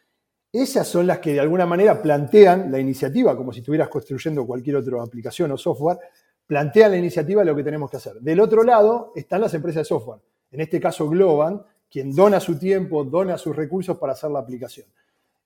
Esas 0.51 0.87
son 0.87 1.07
las 1.07 1.19
que 1.19 1.35
de 1.35 1.41
alguna 1.41 1.67
manera 1.67 2.01
plantean 2.01 2.73
la 2.73 2.79
iniciativa, 2.79 3.37
como 3.37 3.53
si 3.53 3.61
estuvieras 3.61 3.89
construyendo 3.89 4.47
cualquier 4.47 4.77
otra 4.77 5.03
aplicación 5.03 5.53
o 5.53 5.59
software, 5.59 5.99
plantean 6.47 6.93
la 6.93 6.99
iniciativa 6.99 7.43
de 7.43 7.47
lo 7.47 7.57
que 7.57 7.65
tenemos 7.65 7.91
que 7.91 7.99
hacer. 7.99 8.15
Del 8.21 8.41
otro 8.41 8.63
lado 8.63 9.13
están 9.15 9.43
las 9.43 9.53
empresas 9.55 9.81
de 9.81 9.85
software, 9.85 10.21
en 10.51 10.61
este 10.61 10.81
caso 10.81 11.09
Globan, 11.09 11.63
quien 11.91 12.15
dona 12.15 12.41
su 12.41 12.59
tiempo, 12.59 13.05
dona 13.05 13.37
sus 13.37 13.55
recursos 13.55 13.99
para 13.99 14.15
hacer 14.15 14.31
la 14.31 14.39
aplicación. 14.39 14.87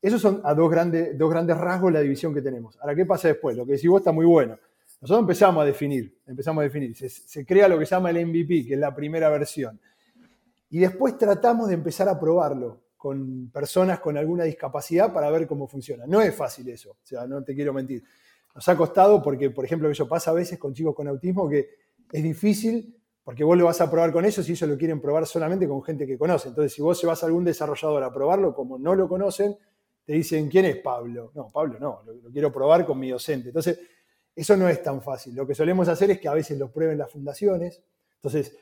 Esos 0.01 0.21
son 0.21 0.41
a 0.45 0.55
dos 0.55 0.71
grandes, 0.71 1.17
dos 1.19 1.31
grandes 1.31 1.57
rasgos 1.57 1.93
la 1.93 2.01
división 2.01 2.35
que 2.35 2.43
tenemos. 2.43 2.79
Ahora, 2.81 2.95
¿qué 2.95 3.07
pasa 3.07 3.29
después? 3.29 3.57
Lo 3.57 3.67
que 3.67 3.73
decís 3.73 3.89
vos 3.89 4.01
está 4.01 4.13
muy 4.13 4.27
bueno. 4.27 4.59
Nosotros 5.01 5.21
empezamos 5.23 5.63
a 5.63 5.67
definir, 5.67 6.19
empezamos 6.27 6.63
a 6.63 6.65
definir. 6.65 6.97
Se, 6.97 7.45
crea 7.45 7.69
lo 7.69 7.79
que 7.79 7.87
se 7.87 7.95
llama 7.95 8.11
el 8.11 8.27
MVP, 8.27 8.67
que 8.67 8.75
es 8.75 8.81
la 8.81 8.95
primera 8.95 9.29
versión. 9.29 9.81
Y 10.71 10.79
después 10.79 11.19
tratamos 11.19 11.69
de 11.69 11.75
empezar 11.75 12.09
a 12.09 12.19
probarlo 12.19 12.83
con 12.97 13.51
personas 13.51 14.01
con 14.01 14.17
alguna 14.17 14.45
discapacidad 14.45 15.13
para 15.13 15.31
ver 15.31 15.47
cómo 15.47 15.69
funciona. 15.69 16.07
No 16.07 16.21
es 16.23 16.35
fácil 16.35 16.69
eso, 16.69 16.93
o 16.93 17.07
sea, 17.07 17.27
no 17.27 17.45
te 17.45 17.55
quiero 17.55 17.73
mentir. 17.73 18.03
Nos 18.55 18.69
ha 18.69 18.77
costado 18.77 19.23
porque, 19.23 19.51
por 19.51 19.65
ejemplo, 19.65 19.91
eso 19.91 20.09
pasa 20.09 20.31
a 20.31 20.35
veces 20.35 20.59
con 20.59 20.73
chicos 20.73 20.95
con 20.95 21.07
autismo, 21.09 21.49
que 21.49 21.69
es 22.11 22.23
difícil 22.23 22.97
porque 23.23 23.45
vos 23.45 23.59
lo 23.59 23.65
vas 23.65 23.81
a 23.81 23.91
probar 23.91 24.13
con 24.13 24.25
ellos 24.25 24.49
y 24.49 24.53
ellos 24.53 24.71
lo 24.71 24.79
quieren 24.79 25.01
probar 25.01 25.27
solamente 25.27 25.67
con 25.67 25.83
gente 25.83 26.07
que 26.07 26.17
conoce. 26.17 26.49
Entonces, 26.49 26.73
si 26.73 26.81
vos 26.81 26.99
se 26.99 27.09
vas 27.09 27.23
a 27.23 27.27
algún 27.27 27.45
desarrollador 27.45 28.03
a 28.05 28.13
probarlo, 28.13 28.55
como 28.55 28.79
no 28.79 28.95
lo 28.95 29.09
conocen, 29.09 29.57
te 30.07 30.13
dicen, 30.13 30.49
¿quién 30.49 30.65
es 30.67 30.77
Pablo? 30.77 31.33
No, 31.35 31.51
Pablo 31.51 31.79
no, 31.81 32.03
lo, 32.07 32.31
quiero 32.31 32.53
probar 32.53 32.87
con 32.87 32.99
mi 32.99 33.11
docente. 33.11 33.49
Entonces, 33.49 33.81
eso 34.35 34.57
no 34.57 34.69
es 34.69 34.81
tan 34.81 35.03
fácil. 35.03 35.35
Lo 35.35 35.47
que 35.47 35.55
solemos 35.55 35.89
hacer 35.89 36.13
es 36.13 36.21
que 36.21 36.29
a 36.29 36.35
veces 36.35 36.57
lo 36.59 36.71
prueben 36.71 36.97
las 36.97 37.11
fundaciones. 37.11 37.83
Entonces, 38.15 38.57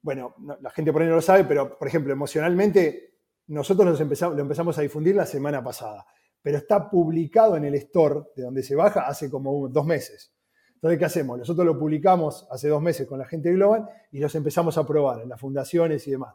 bueno, 0.00 0.34
la 0.62 0.70
gente 0.70 0.90
por 0.90 1.02
ahí 1.02 1.08
no 1.08 1.16
lo 1.16 1.22
sabe, 1.22 1.44
pero 1.44 1.78
por 1.78 1.86
ejemplo, 1.86 2.12
emocionalmente, 2.12 3.18
nosotros 3.48 4.00
lo 4.00 4.40
empezamos 4.40 4.78
a 4.78 4.80
difundir 4.80 5.14
la 5.14 5.26
semana 5.26 5.62
pasada, 5.62 6.06
pero 6.40 6.56
está 6.56 6.88
publicado 6.88 7.56
en 7.56 7.64
el 7.66 7.74
store 7.74 8.22
de 8.34 8.44
donde 8.44 8.62
se 8.62 8.74
baja 8.74 9.02
hace 9.06 9.28
como 9.28 9.68
dos 9.68 9.84
meses. 9.84 10.32
Entonces, 10.76 10.98
¿qué 10.98 11.04
hacemos? 11.04 11.38
Nosotros 11.38 11.66
lo 11.66 11.78
publicamos 11.78 12.48
hace 12.50 12.68
dos 12.68 12.80
meses 12.80 13.06
con 13.06 13.18
la 13.18 13.26
gente 13.26 13.50
de 13.50 13.56
Global 13.56 13.86
y 14.12 14.18
los 14.18 14.34
empezamos 14.34 14.78
a 14.78 14.86
probar 14.86 15.20
en 15.20 15.28
las 15.28 15.38
fundaciones 15.38 16.08
y 16.08 16.12
demás. 16.12 16.34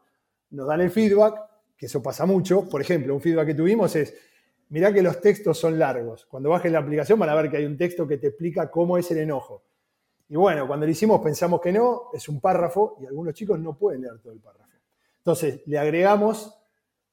Nos 0.51 0.67
dan 0.67 0.81
el 0.81 0.91
feedback, 0.91 1.41
que 1.75 1.87
eso 1.87 2.03
pasa 2.03 2.27
mucho. 2.27 2.69
Por 2.69 2.79
ejemplo, 2.79 3.15
un 3.15 3.21
feedback 3.21 3.47
que 3.47 3.53
tuvimos 3.55 3.95
es, 3.95 4.13
mirá 4.69 4.93
que 4.93 5.01
los 5.01 5.21
textos 5.21 5.57
son 5.57 5.77
largos. 5.79 6.25
Cuando 6.25 6.49
bajen 6.49 6.73
la 6.73 6.79
aplicación 6.79 7.19
van 7.19 7.29
a 7.29 7.35
ver 7.35 7.49
que 7.49 7.57
hay 7.57 7.65
un 7.65 7.77
texto 7.77 8.07
que 8.07 8.17
te 8.17 8.27
explica 8.27 8.69
cómo 8.69 8.97
es 8.97 9.09
el 9.11 9.19
enojo. 9.19 9.63
Y 10.27 10.35
bueno, 10.35 10.67
cuando 10.67 10.85
lo 10.85 10.91
hicimos 10.91 11.21
pensamos 11.21 11.61
que 11.61 11.71
no, 11.71 12.09
es 12.13 12.27
un 12.29 12.39
párrafo 12.39 12.97
y 13.01 13.05
algunos 13.05 13.33
chicos 13.33 13.59
no 13.59 13.77
pueden 13.77 14.01
leer 14.01 14.19
todo 14.19 14.33
el 14.33 14.39
párrafo. 14.39 14.65
Entonces, 15.17 15.61
le 15.65 15.77
agregamos 15.77 16.55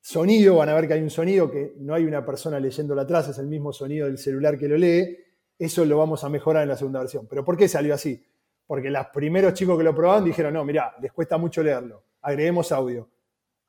sonido, 0.01 0.57
van 0.57 0.69
a 0.69 0.75
ver 0.75 0.87
que 0.87 0.95
hay 0.95 1.03
un 1.03 1.11
sonido 1.11 1.51
que 1.51 1.75
no 1.79 1.95
hay 1.95 2.05
una 2.05 2.25
persona 2.27 2.59
leyéndolo 2.61 3.01
atrás, 3.01 3.29
es 3.29 3.39
el 3.39 3.47
mismo 3.47 3.73
sonido 3.73 4.07
del 4.07 4.19
celular 4.19 4.59
que 4.59 4.69
lo 4.69 4.77
lee 4.77 5.17
eso 5.65 5.85
lo 5.85 5.99
vamos 5.99 6.25
a 6.25 6.29
mejorar 6.29 6.65
en 6.65 6.71
la 6.71 6.77
segunda 6.77 6.99
versión. 6.99 7.29
¿Pero 7.29 7.45
por 7.45 7.57
qué 7.57 7.69
salió 7.69 7.95
así? 7.95 8.21
Porque 8.67 8.91
los 8.91 9.07
primeros 9.09 9.55
chicos 9.55 9.79
que 9.79 9.85
lo 9.85 9.95
probaban 9.95 10.25
dijeron, 10.25 10.55
no, 10.55 10.65
mira, 10.65 10.95
les 11.01 11.13
cuesta 11.13 11.39
mucho 11.39 11.63
leerlo, 11.63 12.03
agreguemos 12.21 12.73
audio. 12.73 13.09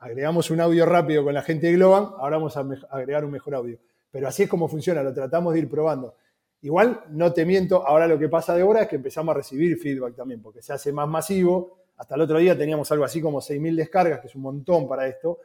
Agregamos 0.04 0.52
un 0.52 0.60
audio 0.60 0.86
rápido 0.86 1.24
con 1.24 1.34
la 1.34 1.42
gente 1.44 1.68
de 1.68 1.74
Globan, 1.74 2.10
ahora 2.18 2.36
vamos 2.36 2.58
a 2.58 2.66
agregar 2.90 3.24
un 3.24 3.32
mejor 3.32 3.56
audio. 3.56 3.80
Pero 4.12 4.28
así 4.28 4.44
es 4.44 4.50
como 4.50 4.68
funciona, 4.68 5.02
lo 5.02 5.14
tratamos 5.14 5.54
de 5.54 5.60
ir 5.60 5.70
probando. 5.70 6.18
Igual, 6.62 7.06
no 7.12 7.32
te 7.32 7.46
miento, 7.46 7.88
ahora 7.88 8.06
lo 8.06 8.20
que 8.20 8.28
pasa 8.28 8.54
de 8.54 8.64
ahora 8.64 8.82
es 8.82 8.90
que 8.90 8.98
empezamos 8.98 9.34
a 9.34 9.38
recibir 9.38 9.78
feedback 9.78 10.14
también, 10.14 10.42
porque 10.42 10.62
se 10.62 10.74
hace 10.74 10.92
más 10.92 11.08
masivo. 11.08 11.78
Hasta 11.96 12.16
el 12.16 12.22
otro 12.22 12.38
día 12.38 12.58
teníamos 12.58 12.92
algo 12.92 13.06
así 13.06 13.22
como 13.22 13.40
6.000 13.40 13.78
descargas, 13.78 14.20
que 14.20 14.28
es 14.28 14.36
un 14.36 14.42
montón 14.42 14.90
para 14.90 15.08
esto. 15.08 15.40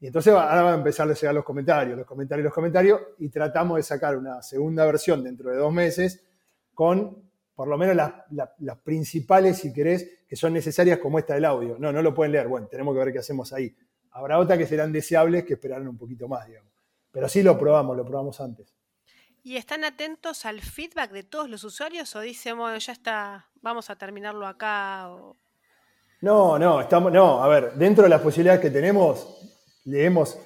Y 0.00 0.08
entonces 0.08 0.32
ahora 0.32 0.60
van 0.60 0.74
a 0.74 0.78
empezar 0.78 1.08
a 1.08 1.14
llegar 1.14 1.32
los 1.32 1.44
comentarios, 1.44 1.96
los 1.96 2.06
comentarios, 2.06 2.44
los 2.46 2.52
comentarios, 2.52 3.00
y 3.20 3.28
tratamos 3.28 3.76
de 3.76 3.84
sacar 3.84 4.16
una 4.16 4.42
segunda 4.42 4.84
versión 4.86 5.22
dentro 5.22 5.52
de 5.52 5.56
dos 5.56 5.72
meses 5.72 6.20
con 6.74 7.30
por 7.54 7.68
lo 7.68 7.78
menos 7.78 7.94
las, 7.94 8.78
principales, 8.78 9.58
si 9.58 9.72
querés, 9.72 10.24
que 10.26 10.34
son 10.34 10.52
necesarias 10.52 10.98
como 10.98 11.20
esta 11.20 11.34
del 11.34 11.44
audio. 11.44 11.76
No, 11.78 11.92
no 11.92 12.02
lo 12.02 12.12
pueden 12.12 12.32
leer. 12.32 12.48
Bueno, 12.48 12.66
tenemos 12.66 12.92
que 12.92 13.04
ver 13.04 13.12
qué 13.12 13.18
hacemos 13.20 13.52
ahí. 13.52 13.72
Habrá 14.12 14.38
otras 14.38 14.58
que 14.58 14.66
serán 14.66 14.92
deseables 14.92 15.44
que 15.44 15.54
esperarán 15.54 15.88
un 15.88 15.96
poquito 15.96 16.28
más, 16.28 16.46
digamos. 16.46 16.70
Pero 17.10 17.28
sí 17.28 17.42
lo 17.42 17.58
probamos, 17.58 17.96
lo 17.96 18.04
probamos 18.04 18.40
antes. 18.40 18.74
¿Y 19.42 19.56
están 19.56 19.84
atentos 19.84 20.44
al 20.44 20.60
feedback 20.60 21.12
de 21.12 21.22
todos 21.22 21.48
los 21.48 21.64
usuarios 21.64 22.14
o 22.14 22.20
dicen, 22.20 22.58
bueno, 22.58 22.76
ya 22.78 22.92
está, 22.92 23.48
vamos 23.62 23.88
a 23.88 23.96
terminarlo 23.96 24.46
acá? 24.46 25.08
No, 26.20 26.58
no, 26.58 26.80
estamos, 26.80 27.10
no, 27.10 27.42
a 27.42 27.48
ver, 27.48 27.72
dentro 27.74 28.04
de 28.04 28.10
las 28.10 28.20
posibilidades 28.20 28.60
que 28.60 28.70
tenemos, 28.70 29.38
leemos, 29.84 30.38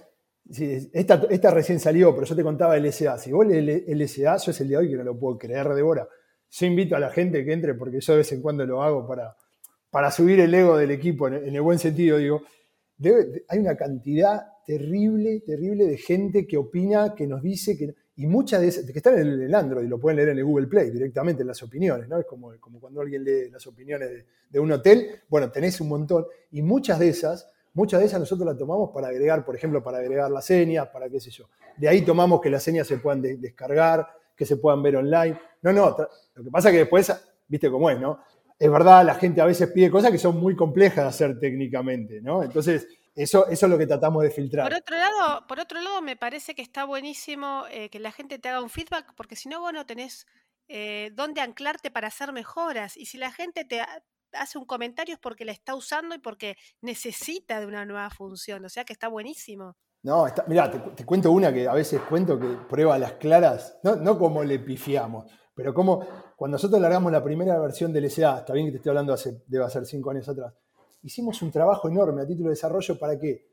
esta, 0.92 1.22
esta, 1.30 1.50
recién 1.50 1.80
salió, 1.80 2.14
pero 2.14 2.26
yo 2.26 2.36
te 2.36 2.42
contaba 2.42 2.76
el 2.76 2.92
SA. 2.92 3.18
Si 3.18 3.32
vos 3.32 3.46
lees 3.46 3.84
el 3.88 4.08
SA, 4.08 4.36
yo 4.36 4.50
es 4.52 4.60
el 4.60 4.68
de 4.68 4.76
hoy 4.76 4.90
que 4.90 4.96
no 4.96 5.02
lo 5.02 5.18
puedo 5.18 5.38
creer, 5.38 5.68
Débora. 5.70 6.06
Yo 6.50 6.66
invito 6.66 6.94
a 6.94 7.00
la 7.00 7.10
gente 7.10 7.44
que 7.44 7.52
entre, 7.52 7.74
porque 7.74 8.00
yo 8.00 8.12
de 8.12 8.18
vez 8.18 8.30
en 8.32 8.42
cuando 8.42 8.64
lo 8.64 8.82
hago 8.82 9.06
para, 9.08 9.36
para 9.90 10.10
subir 10.10 10.38
el 10.38 10.54
ego 10.54 10.76
del 10.76 10.92
equipo, 10.92 11.26
en, 11.26 11.54
el 11.54 11.60
buen 11.62 11.78
sentido, 11.78 12.18
digo, 12.18 12.42
hay 13.48 13.58
una 13.58 13.76
cantidad 13.76 14.42
terrible, 14.64 15.40
terrible 15.40 15.86
de 15.86 15.96
gente 15.96 16.46
que 16.46 16.56
opina, 16.56 17.14
que 17.14 17.26
nos 17.26 17.42
dice, 17.42 17.76
que, 17.76 17.94
y 18.16 18.26
muchas 18.26 18.60
de 18.60 18.68
esas, 18.68 18.84
que 18.84 18.98
están 18.98 19.18
en 19.18 19.42
el 19.42 19.54
Android, 19.54 19.86
lo 19.86 19.98
pueden 19.98 20.16
leer 20.16 20.30
en 20.30 20.38
el 20.38 20.44
Google 20.44 20.68
Play 20.68 20.90
directamente 20.90 21.42
en 21.42 21.48
las 21.48 21.62
opiniones, 21.62 22.08
¿no? 22.08 22.18
Es 22.18 22.26
como, 22.26 22.52
cuando 22.80 23.00
alguien 23.00 23.24
lee 23.24 23.50
las 23.50 23.66
opiniones 23.66 24.08
de, 24.08 24.26
de, 24.50 24.60
un 24.60 24.70
hotel, 24.72 25.22
bueno, 25.28 25.50
tenés 25.50 25.80
un 25.80 25.88
montón, 25.88 26.26
y 26.52 26.62
muchas 26.62 26.98
de 26.98 27.08
esas, 27.08 27.50
muchas 27.74 28.00
de 28.00 28.06
esas 28.06 28.20
nosotros 28.20 28.46
las 28.46 28.56
tomamos 28.56 28.90
para 28.92 29.08
agregar, 29.08 29.44
por 29.44 29.56
ejemplo, 29.56 29.82
para 29.82 29.98
agregar 29.98 30.30
las 30.30 30.44
señas, 30.44 30.88
para 30.88 31.08
qué 31.10 31.20
sé 31.20 31.30
yo. 31.30 31.48
De 31.76 31.88
ahí 31.88 32.02
tomamos 32.02 32.40
que 32.40 32.50
las 32.50 32.62
señas 32.62 32.86
se 32.86 32.98
puedan 32.98 33.20
descargar, 33.20 34.06
que 34.36 34.46
se 34.46 34.56
puedan 34.56 34.82
ver 34.82 34.96
online. 34.96 35.38
No, 35.62 35.72
no, 35.72 35.96
lo 36.34 36.44
que 36.44 36.50
pasa 36.50 36.68
es 36.68 36.72
que 36.72 36.78
después, 36.80 37.12
viste 37.48 37.70
cómo 37.70 37.90
es, 37.90 37.98
¿no? 38.00 38.20
Es 38.58 38.70
verdad, 38.70 39.04
la 39.04 39.14
gente 39.14 39.40
a 39.40 39.46
veces 39.46 39.70
pide 39.72 39.90
cosas 39.90 40.10
que 40.10 40.18
son 40.18 40.38
muy 40.38 40.54
complejas 40.54 41.04
de 41.04 41.08
hacer 41.08 41.38
técnicamente, 41.38 42.20
¿no? 42.20 42.42
Entonces, 42.42 42.86
eso, 43.14 43.46
eso 43.48 43.66
es 43.66 43.70
lo 43.70 43.78
que 43.78 43.86
tratamos 43.86 44.22
de 44.22 44.30
filtrar. 44.30 44.68
Por 44.68 44.78
otro 44.78 44.96
lado, 44.96 45.46
por 45.46 45.60
otro 45.60 45.80
lado 45.80 46.02
me 46.02 46.16
parece 46.16 46.54
que 46.54 46.62
está 46.62 46.84
buenísimo 46.84 47.64
eh, 47.70 47.88
que 47.90 48.00
la 48.00 48.12
gente 48.12 48.38
te 48.38 48.48
haga 48.48 48.60
un 48.60 48.70
feedback, 48.70 49.14
porque 49.16 49.36
si 49.36 49.48
no, 49.48 49.60
vos 49.60 49.72
no 49.72 49.86
tenés 49.86 50.26
eh, 50.68 51.10
dónde 51.14 51.40
anclarte 51.40 51.90
para 51.90 52.08
hacer 52.08 52.32
mejoras. 52.32 52.96
Y 52.96 53.06
si 53.06 53.18
la 53.18 53.30
gente 53.30 53.64
te 53.64 53.82
hace 54.32 54.58
un 54.58 54.64
comentario 54.64 55.14
es 55.14 55.20
porque 55.20 55.44
la 55.44 55.52
está 55.52 55.74
usando 55.74 56.14
y 56.14 56.18
porque 56.18 56.56
necesita 56.80 57.60
de 57.60 57.66
una 57.66 57.84
nueva 57.84 58.10
función. 58.10 58.64
O 58.64 58.68
sea 58.68 58.84
que 58.84 58.92
está 58.92 59.08
buenísimo. 59.08 59.76
No, 60.02 60.26
está, 60.26 60.44
mirá, 60.46 60.70
te, 60.70 61.04
cuento 61.06 61.30
una 61.30 61.52
que 61.52 61.66
a 61.66 61.72
veces 61.72 62.00
cuento 62.02 62.38
que 62.38 62.46
prueba 62.68 62.98
las 62.98 63.14
claras, 63.14 63.78
no, 63.82 63.96
no 63.96 64.18
como 64.18 64.44
le 64.44 64.58
pifiamos, 64.58 65.24
pero 65.54 65.72
como 65.72 66.04
cuando 66.36 66.56
nosotros 66.56 66.80
largamos 66.80 67.12
la 67.12 67.22
primera 67.22 67.58
versión 67.58 67.92
del 67.92 68.10
SA, 68.10 68.38
está 68.38 68.52
bien 68.52 68.66
que 68.66 68.72
te 68.72 68.76
estoy 68.78 68.90
hablando 68.90 69.12
hace, 69.12 69.42
debe 69.46 69.68
ser 69.70 69.86
cinco 69.86 70.10
años 70.10 70.28
atrás, 70.28 70.52
hicimos 71.02 71.40
un 71.42 71.50
trabajo 71.50 71.88
enorme 71.88 72.22
a 72.22 72.26
título 72.26 72.48
de 72.48 72.54
desarrollo 72.54 72.98
para 72.98 73.18
que 73.18 73.46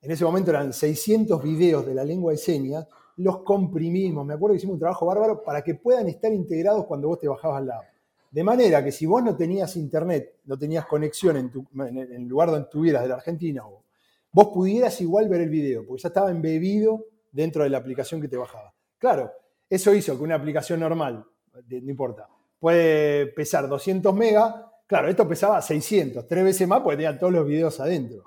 en 0.00 0.10
ese 0.10 0.24
momento 0.24 0.50
eran 0.50 0.72
600 0.72 1.42
videos 1.42 1.84
de 1.86 1.94
la 1.94 2.04
lengua 2.04 2.32
de 2.32 2.38
señas, 2.38 2.86
los 3.16 3.38
comprimimos, 3.42 4.24
me 4.26 4.34
acuerdo 4.34 4.54
que 4.54 4.58
hicimos 4.58 4.74
un 4.74 4.80
trabajo 4.80 5.06
bárbaro 5.06 5.42
para 5.42 5.62
que 5.62 5.74
puedan 5.74 6.08
estar 6.08 6.32
integrados 6.32 6.86
cuando 6.86 7.08
vos 7.08 7.18
te 7.18 7.28
bajabas 7.28 7.64
la 7.64 7.78
app. 7.78 7.84
De 8.30 8.44
manera 8.44 8.84
que 8.84 8.92
si 8.92 9.06
vos 9.06 9.22
no 9.22 9.34
tenías 9.34 9.76
internet, 9.76 10.40
no 10.44 10.58
tenías 10.58 10.84
conexión 10.84 11.36
en, 11.36 11.50
en 11.80 12.12
el 12.12 12.28
lugar 12.28 12.50
donde 12.50 12.64
estuvieras 12.64 13.02
de 13.02 13.08
la 13.08 13.14
Argentina 13.14 13.62
vos 14.36 14.48
pudieras 14.48 15.00
igual 15.00 15.30
ver 15.30 15.40
el 15.40 15.48
video, 15.48 15.86
porque 15.86 16.02
ya 16.02 16.08
estaba 16.08 16.30
embebido 16.30 17.06
dentro 17.32 17.62
de 17.62 17.70
la 17.70 17.78
aplicación 17.78 18.20
que 18.20 18.28
te 18.28 18.36
bajaba. 18.36 18.74
Claro, 18.98 19.32
eso 19.68 19.94
hizo 19.94 20.16
que 20.16 20.22
una 20.22 20.36
aplicación 20.36 20.80
normal, 20.80 21.24
no 21.52 21.90
importa, 21.90 22.28
puede 22.58 23.26
pesar 23.28 23.68
200 23.68 24.14
megas, 24.14 24.54
claro, 24.86 25.08
esto 25.08 25.26
pesaba 25.26 25.60
600, 25.60 26.26
tres 26.26 26.44
veces 26.44 26.68
más 26.68 26.80
porque 26.80 26.96
tenía 26.96 27.18
todos 27.18 27.32
los 27.32 27.46
videos 27.46 27.78
adentro. 27.80 28.24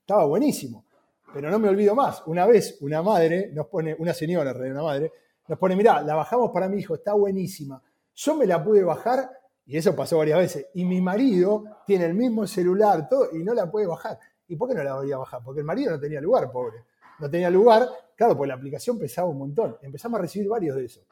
Estaba 0.00 0.24
buenísimo. 0.24 0.84
Pero 1.32 1.50
no 1.50 1.58
me 1.60 1.68
olvido 1.68 1.94
más, 1.94 2.22
una 2.26 2.44
vez 2.46 2.78
una 2.80 3.02
madre 3.02 3.50
nos 3.52 3.68
pone, 3.68 3.94
una 3.98 4.12
señora, 4.12 4.52
una 4.52 4.82
madre, 4.82 5.12
nos 5.46 5.58
pone, 5.58 5.76
mirá, 5.76 6.02
la 6.02 6.16
bajamos 6.16 6.50
para 6.50 6.68
mi 6.68 6.78
hijo, 6.78 6.96
está 6.96 7.12
buenísima. 7.12 7.80
Yo 8.14 8.34
me 8.34 8.46
la 8.46 8.62
pude 8.62 8.82
bajar, 8.82 9.30
y 9.64 9.76
eso 9.76 9.94
pasó 9.94 10.18
varias 10.18 10.38
veces, 10.38 10.66
y 10.74 10.84
mi 10.84 11.00
marido 11.00 11.64
tiene 11.86 12.06
el 12.06 12.14
mismo 12.14 12.46
celular, 12.46 13.08
todo, 13.08 13.28
y 13.32 13.44
no 13.44 13.54
la 13.54 13.70
puede 13.70 13.86
bajar. 13.86 14.18
¿Y 14.48 14.56
por 14.56 14.68
qué 14.68 14.74
no 14.74 14.82
la 14.82 14.96
volvía 14.96 15.14
a 15.14 15.18
bajar? 15.18 15.40
Porque 15.44 15.60
el 15.60 15.66
marido 15.66 15.92
no 15.92 16.00
tenía 16.00 16.20
lugar, 16.20 16.50
pobre. 16.50 16.84
No 17.20 17.30
tenía 17.30 17.50
lugar, 17.50 17.88
claro, 18.16 18.36
porque 18.36 18.48
la 18.48 18.54
aplicación 18.54 18.98
pesaba 18.98 19.28
un 19.28 19.38
montón. 19.38 19.76
Empezamos 19.82 20.18
a 20.18 20.22
recibir 20.22 20.48
varios 20.48 20.76
de 20.76 20.84
esos. 20.84 21.04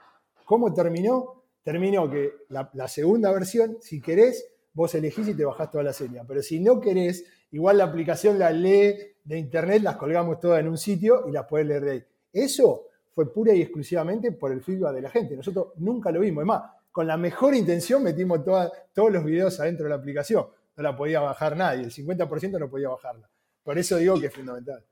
¿Cómo 0.45 0.73
terminó? 0.73 1.43
Terminó 1.63 2.11
que 2.11 2.33
la, 2.49 2.89
segunda 2.89 3.31
versión, 3.33 3.77
si 3.81 4.01
querés, 4.01 4.49
vos 4.73 4.95
elegís 4.95 5.29
y 5.29 5.35
te 5.35 5.45
bajás 5.45 5.71
toda 5.71 5.85
la 5.85 5.93
seña. 5.93 6.25
Pero 6.27 6.43
si 6.43 6.61
no 6.61 6.81
querés, 6.81 7.25
igual 7.51 7.79
la 7.79 7.85
aplicación 7.85 8.39
la 8.39 8.51
lee 8.51 8.97
de 9.25 9.39
internet, 9.39 9.83
las 9.83 9.97
colgamos 9.97 10.41
todas 10.41 10.61
en 10.61 10.69
un 10.69 10.79
sitio 10.79 11.29
y 11.29 11.33
las 11.33 11.45
podés 11.45 11.67
leer 11.67 11.85
de 11.85 11.91
ahí. 11.91 12.05
Eso 12.33 12.87
fue 13.15 13.33
pura 13.33 13.53
y 13.53 13.61
exclusivamente 13.61 14.33
por 14.33 14.53
el 14.53 14.63
feedback 14.63 14.95
de 14.95 15.03
la 15.03 15.11
gente. 15.11 15.37
Nosotros 15.37 15.73
nunca 15.77 16.11
lo 16.11 16.21
vimos. 16.21 16.43
Es 16.43 16.47
más, 16.47 16.63
con 16.91 17.07
la 17.07 17.17
mejor 17.17 17.55
intención 17.55 18.03
metimos 18.03 18.41
todos 18.45 19.13
los 19.13 19.25
videos 19.25 19.61
adentro 19.61 19.85
de 19.85 19.91
la 19.91 19.97
aplicación 19.97 20.47
no 20.79 20.85
la 20.85 20.97
podía 20.97 21.21
bajar 21.21 21.57
nadie, 21.57 21.83
el 21.83 21.91
50% 21.91 22.59
no 22.59 22.71
podía 22.71 22.89
bajarla. 22.89 23.29
Por 23.65 23.77
eso 23.77 23.97
digo 23.97 24.19
que 24.21 24.27
es 24.27 24.33
fundamental. 24.33 24.85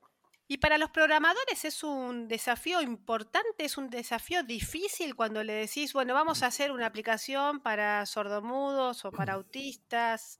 Y 0.48 0.58
para 0.58 0.78
los 0.78 0.90
programadores 0.90 1.64
es 1.64 1.82
un 1.82 2.28
desafío 2.28 2.80
importante, 2.80 3.64
es 3.64 3.76
un 3.76 3.90
desafío 3.90 4.44
difícil 4.44 5.16
cuando 5.16 5.42
le 5.42 5.54
decís, 5.54 5.92
bueno, 5.92 6.14
vamos 6.14 6.42
a 6.42 6.46
hacer 6.46 6.70
una 6.70 6.86
aplicación 6.86 7.60
para 7.60 8.06
sordomudos 8.06 9.04
o 9.04 9.10
para 9.10 9.32
autistas, 9.34 10.38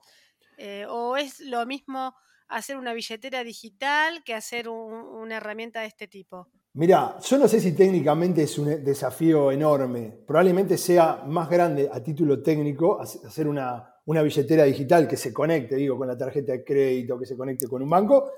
eh, 0.59 0.87
o 0.89 1.17
es 1.17 1.41
lo 1.41 1.67
mismo 1.67 2.15
hacer 2.49 2.77
una 2.77 2.93
billetera 2.93 3.43
digital 3.43 4.23
que 4.25 4.35
hacer 4.35 4.69
una 4.69 5.37
herramienta 5.37 5.81
de 5.81 5.87
este 5.87 6.07
tipo. 6.07 6.47
Mira, 6.75 7.17
yo 7.21 7.39
no 7.39 7.49
sé 7.49 7.59
si 7.59 7.75
técnicamente 7.75 8.43
es 8.43 8.59
un 8.59 8.85
desafío 8.85 9.51
enorme, 9.51 10.13
probablemente 10.27 10.79
sea 10.79 11.25
más 11.27 11.49
grande 11.49 11.89
a 11.91 12.01
título 12.03 12.43
técnico 12.43 13.01
hacer 13.01 13.49
una, 13.49 13.95
una 14.05 14.23
billetera 14.23 14.65
digital 14.65 15.09
que 15.09 15.17
se 15.17 15.33
conecte, 15.33 15.75
digo, 15.75 15.97
con 15.97 16.07
la 16.07 16.17
tarjeta 16.17 16.53
de 16.53 16.63
crédito, 16.63 17.19
que 17.19 17.27
se 17.27 17.37
conecte 17.37 17.67
con 17.67 17.83
un 17.83 17.89
banco, 17.89 18.31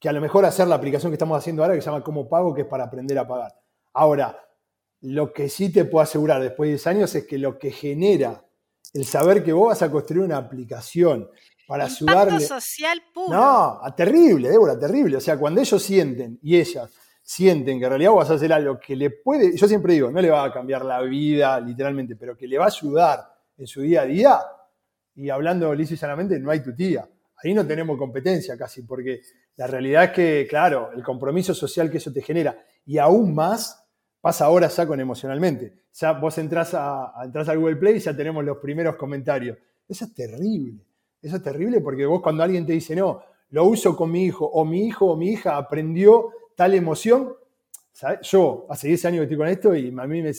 que 0.00 0.08
a 0.08 0.12
lo 0.12 0.20
mejor 0.20 0.46
hacer 0.46 0.66
la 0.66 0.76
aplicación 0.76 1.12
que 1.12 1.14
estamos 1.14 1.36
haciendo 1.36 1.62
ahora, 1.62 1.74
que 1.74 1.82
se 1.82 1.90
llama 1.90 2.02
Cómo 2.02 2.28
Pago, 2.28 2.54
que 2.54 2.62
es 2.62 2.66
para 2.66 2.84
aprender 2.84 3.18
a 3.18 3.28
pagar. 3.28 3.54
Ahora, 3.92 4.42
lo 5.02 5.32
que 5.32 5.48
sí 5.48 5.70
te 5.70 5.84
puedo 5.84 6.02
asegurar 6.02 6.42
después 6.42 6.68
de 6.68 6.72
10 6.72 6.86
años 6.86 7.14
es 7.14 7.26
que 7.26 7.38
lo 7.38 7.58
que 7.58 7.70
genera 7.70 8.44
el 8.94 9.04
saber 9.04 9.44
que 9.44 9.52
vos 9.52 9.68
vas 9.68 9.82
a 9.82 9.90
construir 9.90 10.24
una 10.24 10.38
aplicación 10.38 11.28
para 11.68 11.84
ayudarle. 11.84 12.40
social 12.40 13.00
puro. 13.14 13.28
No, 13.32 13.80
terrible, 13.96 14.48
Débora, 14.48 14.78
terrible. 14.78 15.18
O 15.18 15.20
sea, 15.20 15.38
cuando 15.38 15.60
ellos 15.60 15.82
sienten 15.82 16.38
y 16.42 16.56
ellas 16.56 16.90
sienten 17.22 17.78
que 17.78 17.84
en 17.84 17.90
realidad 17.90 18.10
vos 18.10 18.20
vas 18.20 18.30
a 18.30 18.34
hacer 18.34 18.52
algo 18.52 18.80
que 18.80 18.96
le 18.96 19.10
puede, 19.10 19.56
yo 19.56 19.68
siempre 19.68 19.92
digo, 19.92 20.10
no 20.10 20.20
le 20.20 20.30
va 20.30 20.44
a 20.44 20.52
cambiar 20.52 20.84
la 20.84 21.00
vida 21.02 21.60
literalmente, 21.60 22.16
pero 22.16 22.36
que 22.36 22.48
le 22.48 22.58
va 22.58 22.64
a 22.64 22.68
ayudar 22.68 23.20
en 23.56 23.66
su 23.66 23.82
día 23.82 24.02
a 24.02 24.06
día, 24.06 24.40
y 25.14 25.28
hablando 25.28 25.72
liso 25.74 25.94
y 25.94 25.96
sanamente, 25.96 26.40
no 26.40 26.50
hay 26.50 26.60
tu 26.60 26.74
tía. 26.74 27.08
Ahí 27.42 27.54
no 27.54 27.66
tenemos 27.66 27.96
competencia 27.96 28.56
casi, 28.56 28.82
porque 28.82 29.20
la 29.56 29.66
realidad 29.66 30.04
es 30.04 30.10
que, 30.10 30.46
claro, 30.48 30.90
el 30.94 31.02
compromiso 31.02 31.54
social 31.54 31.90
que 31.90 31.98
eso 31.98 32.12
te 32.12 32.22
genera, 32.22 32.58
y 32.86 32.98
aún 32.98 33.34
más, 33.34 33.86
pasa 34.20 34.46
ahora 34.46 34.68
ya 34.68 34.86
con 34.86 35.00
emocionalmente. 35.00 35.84
Ya 35.92 36.12
vos 36.12 36.38
entras 36.38 36.74
a, 36.74 37.12
entras 37.24 37.48
a 37.48 37.54
Google 37.54 37.76
Play 37.76 37.96
y 37.96 38.00
ya 38.00 38.16
tenemos 38.16 38.44
los 38.44 38.58
primeros 38.58 38.96
comentarios. 38.96 39.58
Eso 39.88 40.04
es 40.04 40.14
terrible. 40.14 40.84
Eso 41.20 41.36
es 41.36 41.42
terrible 41.42 41.80
porque 41.80 42.06
vos 42.06 42.22
cuando 42.22 42.42
alguien 42.42 42.64
te 42.64 42.72
dice, 42.72 42.94
no, 42.96 43.22
lo 43.50 43.64
uso 43.64 43.96
con 43.96 44.10
mi 44.10 44.24
hijo, 44.24 44.46
o 44.46 44.64
mi 44.64 44.86
hijo 44.86 45.06
o 45.06 45.16
mi 45.16 45.30
hija 45.30 45.56
aprendió 45.56 46.30
tal 46.54 46.74
emoción, 46.74 47.34
yo 48.22 48.66
hace 48.70 48.88
10 48.88 49.04
años 49.06 49.18
que 49.18 49.22
estoy 49.24 49.36
con 49.36 49.48
esto 49.48 49.74
y 49.74 49.88
a 49.88 50.06
mí 50.06 50.22
me, 50.22 50.32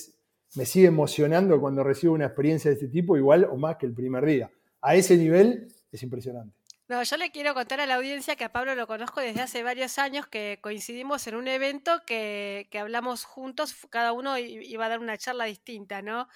me 0.55 0.65
sigue 0.65 0.87
emocionando 0.87 1.59
cuando 1.59 1.83
recibo 1.83 2.13
una 2.13 2.25
experiencia 2.25 2.69
de 2.71 2.75
este 2.75 2.87
tipo, 2.87 3.17
igual 3.17 3.45
o 3.45 3.57
más 3.57 3.77
que 3.77 3.85
el 3.85 3.93
primer 3.93 4.25
día 4.25 4.49
a 4.81 4.95
ese 4.95 5.17
nivel 5.17 5.67
es 5.91 6.03
impresionante. 6.03 6.55
No, 6.91 7.01
yo 7.03 7.15
le 7.15 7.31
quiero 7.31 7.53
contar 7.53 7.79
a 7.79 7.85
la 7.85 7.95
audiencia 7.95 8.35
que 8.35 8.43
a 8.43 8.51
Pablo 8.51 8.75
lo 8.75 8.85
conozco 8.85 9.21
desde 9.21 9.39
hace 9.39 9.63
varios 9.63 9.97
años, 9.97 10.27
que 10.27 10.59
coincidimos 10.61 11.25
en 11.25 11.35
un 11.35 11.47
evento 11.47 12.03
que, 12.05 12.67
que 12.69 12.79
hablamos 12.79 13.23
juntos, 13.23 13.73
cada 13.89 14.11
uno 14.11 14.37
iba 14.37 14.85
a 14.87 14.89
dar 14.89 14.99
una 14.99 15.17
charla 15.17 15.45
distinta, 15.45 16.01
¿no? 16.01 16.27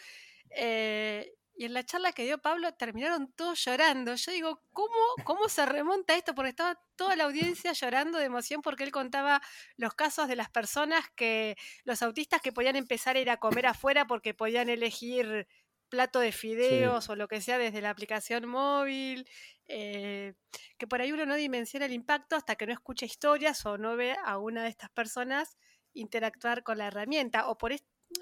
Eh, 0.51 1.35
y 1.57 1.65
en 1.65 1.73
la 1.73 1.85
charla 1.85 2.13
que 2.13 2.23
dio 2.23 2.37
Pablo 2.37 2.73
terminaron 2.73 3.33
todos 3.33 3.65
llorando. 3.65 4.15
Yo 4.15 4.31
digo, 4.31 4.61
¿cómo, 4.71 4.95
¿cómo 5.25 5.49
se 5.49 5.65
remonta 5.65 6.15
esto? 6.15 6.33
Porque 6.33 6.51
estaba 6.51 6.79
toda 6.95 7.17
la 7.17 7.25
audiencia 7.25 7.73
llorando 7.73 8.17
de 8.17 8.25
emoción 8.25 8.61
porque 8.61 8.85
él 8.85 8.91
contaba 8.91 9.41
los 9.75 9.93
casos 9.93 10.29
de 10.29 10.37
las 10.37 10.49
personas 10.49 11.03
que, 11.17 11.57
los 11.83 12.01
autistas 12.01 12.41
que 12.41 12.53
podían 12.53 12.77
empezar 12.77 13.17
a 13.17 13.19
ir 13.19 13.29
a 13.29 13.37
comer 13.37 13.67
afuera 13.67 14.07
porque 14.07 14.33
podían 14.33 14.69
elegir 14.69 15.47
plato 15.89 16.19
de 16.19 16.31
fideos 16.31 17.09
o 17.09 17.15
lo 17.15 17.27
que 17.27 17.41
sea 17.41 17.57
desde 17.57 17.81
la 17.81 17.89
aplicación 17.89 18.47
móvil, 18.47 19.27
eh, 19.67 20.33
que 20.77 20.87
por 20.87 21.01
ahí 21.01 21.11
uno 21.11 21.25
no 21.25 21.35
dimensiona 21.35 21.85
el 21.85 21.93
impacto 21.93 22.35
hasta 22.35 22.55
que 22.55 22.67
no 22.67 22.73
escucha 22.73 23.05
historias 23.05 23.65
o 23.65 23.77
no 23.77 23.95
ve 23.95 24.15
a 24.23 24.37
una 24.37 24.63
de 24.63 24.69
estas 24.69 24.89
personas 24.91 25.57
interactuar 25.93 26.63
con 26.63 26.77
la 26.77 26.87
herramienta. 26.87 27.47
O 27.47 27.57
por 27.57 27.71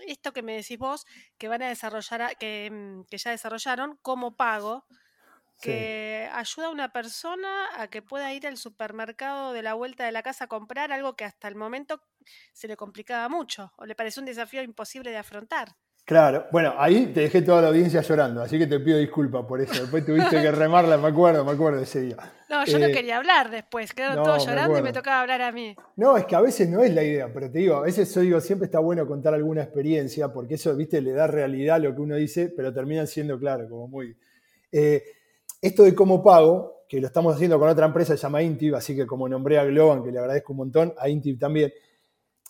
esto 0.08 0.34
que 0.34 0.44
me 0.44 0.56
decís 0.56 0.78
vos, 0.78 1.06
que 1.38 1.48
van 1.48 1.62
a 1.64 1.70
desarrollar, 1.70 2.38
que, 2.38 2.70
mm, 2.72 3.04
que 3.10 3.18
ya 3.18 3.32
desarrollaron 3.32 3.98
como 4.02 4.36
pago, 4.36 4.86
que 5.62 6.30
ayuda 6.34 6.68
a 6.68 6.72
una 6.72 6.92
persona 6.92 7.82
a 7.82 7.88
que 7.90 8.02
pueda 8.02 8.34
ir 8.34 8.48
al 8.48 8.58
supermercado 8.58 9.54
de 9.54 9.62
la 9.62 9.76
vuelta 9.76 10.06
de 10.06 10.12
la 10.12 10.24
casa 10.24 10.46
a 10.46 10.48
comprar 10.48 10.92
algo 10.92 11.16
que 11.16 11.26
hasta 11.26 11.48
el 11.48 11.56
momento 11.56 12.02
se 12.54 12.68
le 12.68 12.76
complicaba 12.76 13.30
mucho 13.30 13.72
o 13.78 13.86
le 13.86 13.96
pareció 13.96 14.22
un 14.22 14.26
desafío 14.26 14.62
imposible 14.64 15.12
de 15.12 15.18
afrontar. 15.18 15.76
Claro, 16.06 16.48
bueno, 16.52 16.74
ahí 16.78 17.08
te 17.14 17.22
dejé 17.22 17.44
toda 17.44 17.62
la 17.62 17.70
audiencia 17.70 18.02
llorando, 18.02 18.42
así 18.42 18.60
que 18.60 18.68
te 18.68 18.78
pido 18.82 18.98
disculpas 18.98 19.46
por 19.46 19.62
eso. 19.62 19.82
Después 19.84 20.06
tuviste 20.06 20.42
que 20.42 20.52
remarla, 20.52 20.98
me 20.98 21.08
acuerdo, 21.08 21.46
me 21.46 21.52
acuerdo 21.52 21.78
de 21.78 21.86
ese 21.86 22.02
día. 22.02 22.18
No, 22.50 22.66
yo 22.66 22.78
no 22.78 22.88
eh, 22.88 22.92
quería 22.92 23.18
hablar 23.18 23.50
después, 23.50 23.94
quedaron 23.94 24.22
todos 24.22 24.46
llorando 24.46 24.78
y 24.78 24.82
me 24.82 24.92
tocaba 24.92 25.22
hablar 25.22 25.42
a 25.42 25.54
mí. 25.54 25.74
No, 25.96 26.18
es 26.18 26.26
que 26.26 26.36
a 26.36 26.42
veces 26.42 26.68
no 26.68 26.84
es 26.84 26.94
la 26.94 27.04
idea, 27.04 27.32
pero 27.34 27.50
te 27.50 27.60
digo, 27.60 27.78
a 27.78 27.82
veces 27.84 28.14
yo 28.14 28.20
digo, 28.20 28.42
siempre 28.42 28.66
está 28.66 28.80
bueno 28.80 29.08
contar 29.08 29.34
alguna 29.34 29.64
experiencia, 29.64 30.28
porque 30.28 30.56
eso, 30.56 30.76
viste, 30.76 31.00
le 31.00 31.14
da 31.14 31.26
realidad 31.26 31.78
a 31.78 31.80
lo 31.80 31.96
que 31.96 32.02
uno 32.02 32.16
dice, 32.18 32.52
pero 32.54 32.74
terminan 32.74 33.08
siendo, 33.08 33.40
claro, 33.40 33.70
como 33.70 33.88
muy... 33.88 34.14
Eh, 34.74 35.04
esto 35.62 35.84
de 35.84 35.96
cómo 35.96 36.22
pago, 36.22 36.84
que 36.90 37.00
lo 37.00 37.08
estamos 37.08 37.34
haciendo 37.34 37.58
con 37.58 37.70
otra 37.70 37.86
empresa, 37.86 38.18
se 38.18 38.22
llama 38.22 38.44
Intib, 38.44 38.76
así 38.76 38.94
que 38.94 39.08
como 39.08 39.30
nombré 39.30 39.58
a 39.58 39.64
Globan, 39.64 40.04
que 40.04 40.12
le 40.12 40.20
agradezco 40.20 40.52
un 40.52 40.58
montón, 40.58 40.94
a 40.98 41.08
Intib 41.08 41.40
también. 41.40 41.72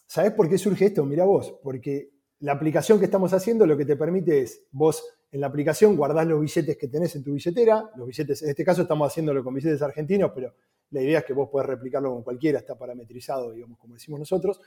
¿Sabes 0.07 0.31
por 0.31 0.49
qué 0.49 0.57
surge 0.57 0.85
esto? 0.85 1.05
Mira 1.05 1.23
vos, 1.23 1.53
porque 1.61 2.13
la 2.43 2.51
aplicación 2.51 2.99
que 2.99 3.05
estamos 3.05 3.31
haciendo 3.31 3.65
lo 3.65 3.77
que 3.77 3.85
te 3.85 3.95
permite 3.95 4.41
es, 4.41 4.65
vos 4.73 5.15
en 5.31 5.39
la 5.39 5.47
aplicación 5.47 5.95
guardás 5.95 6.27
los 6.27 6.41
billetes 6.41 6.75
que 6.75 6.89
tenés 6.89 7.15
en 7.15 7.23
tu 7.23 7.31
billetera, 7.31 7.89
los 7.95 8.05
billetes, 8.05 8.43
en 8.43 8.49
este 8.49 8.65
caso 8.65 8.81
estamos 8.81 9.09
haciéndolo 9.09 9.41
con 9.45 9.53
billetes 9.53 9.81
argentinos, 9.81 10.33
pero 10.35 10.53
la 10.89 11.01
idea 11.01 11.19
es 11.19 11.25
que 11.25 11.31
vos 11.31 11.47
podés 11.49 11.67
replicarlo 11.67 12.11
con 12.11 12.21
cualquiera, 12.21 12.59
está 12.59 12.77
parametrizado, 12.77 13.53
digamos, 13.53 13.79
como 13.79 13.93
decimos 13.93 14.19
nosotros. 14.19 14.59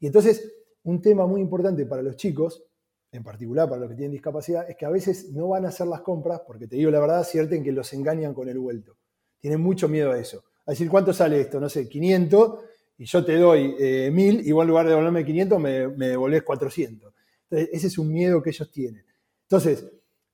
Y 0.00 0.06
entonces, 0.06 0.50
un 0.84 1.02
tema 1.02 1.26
muy 1.26 1.42
importante 1.42 1.84
para 1.84 2.00
los 2.00 2.16
chicos, 2.16 2.64
en 3.12 3.22
particular 3.22 3.68
para 3.68 3.82
los 3.82 3.90
que 3.90 3.96
tienen 3.96 4.12
discapacidad, 4.12 4.68
es 4.68 4.74
que 4.74 4.86
a 4.86 4.90
veces 4.90 5.30
no 5.30 5.48
van 5.48 5.66
a 5.66 5.68
hacer 5.68 5.86
las 5.86 6.00
compras, 6.00 6.40
porque 6.46 6.66
te 6.66 6.76
digo 6.76 6.90
la 6.90 7.00
verdad, 7.00 7.22
cierto 7.22 7.54
en 7.54 7.62
que 7.62 7.70
los 7.72 7.92
engañan 7.92 8.32
con 8.32 8.48
el 8.48 8.58
vuelto. 8.58 8.96
Tienen 9.40 9.60
mucho 9.60 9.90
miedo 9.90 10.12
a 10.12 10.18
eso. 10.18 10.42
A 10.64 10.70
decir, 10.70 10.88
¿cuánto 10.88 11.12
sale 11.12 11.38
esto? 11.38 11.60
No 11.60 11.68
sé, 11.68 11.86
500, 11.86 12.64
y 12.96 13.04
yo 13.06 13.24
te 13.24 13.36
doy 13.36 13.74
eh, 13.78 14.10
1000 14.12 14.46
y 14.46 14.52
vos 14.52 14.62
en 14.62 14.68
lugar 14.68 14.86
de 14.86 14.90
devolverme 14.90 15.24
500 15.24 15.60
me, 15.60 15.88
me 15.88 16.08
devolvés 16.08 16.42
400. 16.42 17.12
Entonces, 17.50 17.68
ese 17.72 17.86
es 17.88 17.98
un 17.98 18.12
miedo 18.12 18.42
que 18.42 18.50
ellos 18.50 18.70
tienen. 18.70 19.04
Entonces, 19.42 19.84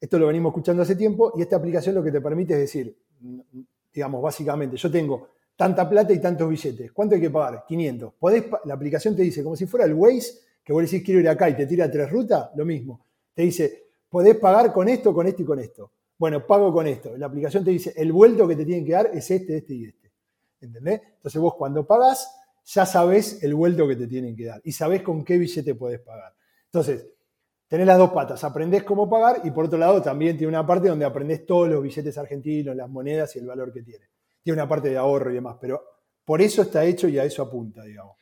esto 0.00 0.18
lo 0.18 0.26
venimos 0.26 0.50
escuchando 0.50 0.82
hace 0.82 0.96
tiempo 0.96 1.32
y 1.36 1.42
esta 1.42 1.56
aplicación 1.56 1.94
lo 1.94 2.02
que 2.02 2.12
te 2.12 2.20
permite 2.20 2.54
es 2.54 2.60
decir, 2.60 2.96
digamos, 3.92 4.22
básicamente, 4.22 4.76
yo 4.76 4.90
tengo 4.90 5.28
tanta 5.56 5.88
plata 5.88 6.12
y 6.12 6.20
tantos 6.20 6.48
billetes. 6.48 6.92
¿Cuánto 6.92 7.14
hay 7.14 7.20
que 7.20 7.30
pagar? 7.30 7.64
500. 7.66 8.14
¿Podés, 8.18 8.44
la 8.64 8.74
aplicación 8.74 9.14
te 9.14 9.22
dice, 9.22 9.42
como 9.42 9.56
si 9.56 9.66
fuera 9.66 9.84
el 9.84 9.92
Waze, 9.92 10.40
que 10.64 10.72
vos 10.72 10.82
decís 10.82 11.02
quiero 11.04 11.20
ir 11.20 11.28
acá 11.28 11.50
y 11.50 11.56
te 11.56 11.66
tira 11.66 11.90
tres 11.90 12.10
rutas, 12.10 12.50
lo 12.56 12.64
mismo. 12.64 13.04
Te 13.34 13.42
dice, 13.42 13.88
podés 14.08 14.36
pagar 14.36 14.73
con 14.73 14.88
esto, 14.88 15.12
con 15.12 15.26
esto 15.26 15.42
y 15.42 15.44
con 15.44 15.58
esto. 15.58 15.92
Bueno, 16.16 16.46
pago 16.46 16.73
con 16.73 16.86
esto. 16.86 17.16
La 17.16 17.26
aplicación 17.26 17.64
te 17.64 17.70
dice, 17.70 17.92
el 17.96 18.12
vuelto 18.12 18.46
que 18.46 18.56
te 18.56 18.64
tienen 18.64 18.84
que 18.84 18.92
dar 18.92 19.10
es 19.12 19.30
este, 19.30 19.58
este 19.58 19.75
y 19.75 19.84
este. 19.84 20.12
¿Entendés? 20.60 21.00
Entonces 21.16 21.40
vos 21.40 21.54
cuando 21.56 21.86
pagás, 21.86 22.39
ya 22.64 22.86
sabes 22.86 23.42
el 23.42 23.54
vuelto 23.54 23.86
que 23.88 23.96
te 23.96 24.06
tienen 24.06 24.36
que 24.36 24.46
dar 24.46 24.60
y 24.64 24.73
sabes 24.73 25.02
con 25.02 25.25
qué 25.25 25.38
billete 25.38 25.75
puedes 25.75 26.00
pagar. 26.00 26.34
Entonces, 26.66 27.06
tenés 27.66 27.86
las 27.86 27.99
dos 27.99 28.10
patas, 28.10 28.42
aprendés 28.44 28.84
cómo 28.84 29.08
pagar 29.08 29.40
y 29.44 29.50
por 29.50 29.64
otro 29.64 29.78
lado 29.78 30.00
también 30.02 30.36
tiene 30.36 30.49
una 30.49 30.66
parte 30.66 30.88
donde 30.88 31.04
aprendés 31.04 31.46
todos 31.46 31.68
los 31.68 31.82
billetes 31.82 32.16
argentinos, 32.18 32.76
las 32.76 32.88
monedas 32.88 33.34
y 33.36 33.38
el 33.38 33.46
valor 33.46 33.73
que 33.73 33.82
tiene. 33.82 34.08
Tiene 34.42 34.60
una 34.60 34.68
parte 34.68 34.88
de 34.88 34.96
ahorro 34.96 35.30
y 35.30 35.34
demás, 35.34 35.56
pero 35.60 35.82
por 36.25 36.40
eso 36.40 36.62
está 36.62 36.84
hecho 36.84 37.08
y 37.08 37.18
a 37.18 37.25
eso 37.25 37.42
apunta, 37.42 37.82
digamos. 37.82 38.16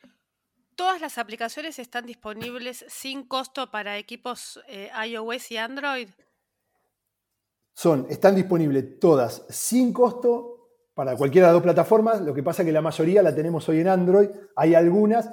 ¿Todas 0.75 1.01
las 1.01 1.17
aplicaciones 1.17 1.77
están 1.77 2.05
disponibles 2.05 2.85
sin 2.87 3.27
costo 3.27 3.69
para 3.69 3.97
equipos 3.97 4.61
eh, 4.67 4.89
iOS 5.07 5.51
y 5.51 5.57
Android? 5.57 6.09
Son, 7.73 8.07
están 8.09 8.35
disponibles 8.35 8.99
todas 8.99 9.45
sin 9.49 9.93
costo 9.93 10.58
para 10.99 11.15
cualquiera 11.15 11.47
de 11.47 11.53
las 11.53 11.55
dos 11.55 11.63
plataformas. 11.63 12.19
Lo 12.19 12.33
que 12.33 12.43
pasa 12.43 12.61
es 12.61 12.65
que 12.65 12.73
la 12.73 12.81
mayoría 12.81 13.23
la 13.23 13.33
tenemos 13.33 13.69
hoy 13.69 13.79
en 13.79 13.87
Android. 13.87 14.27
Hay 14.57 14.75
algunas, 14.75 15.29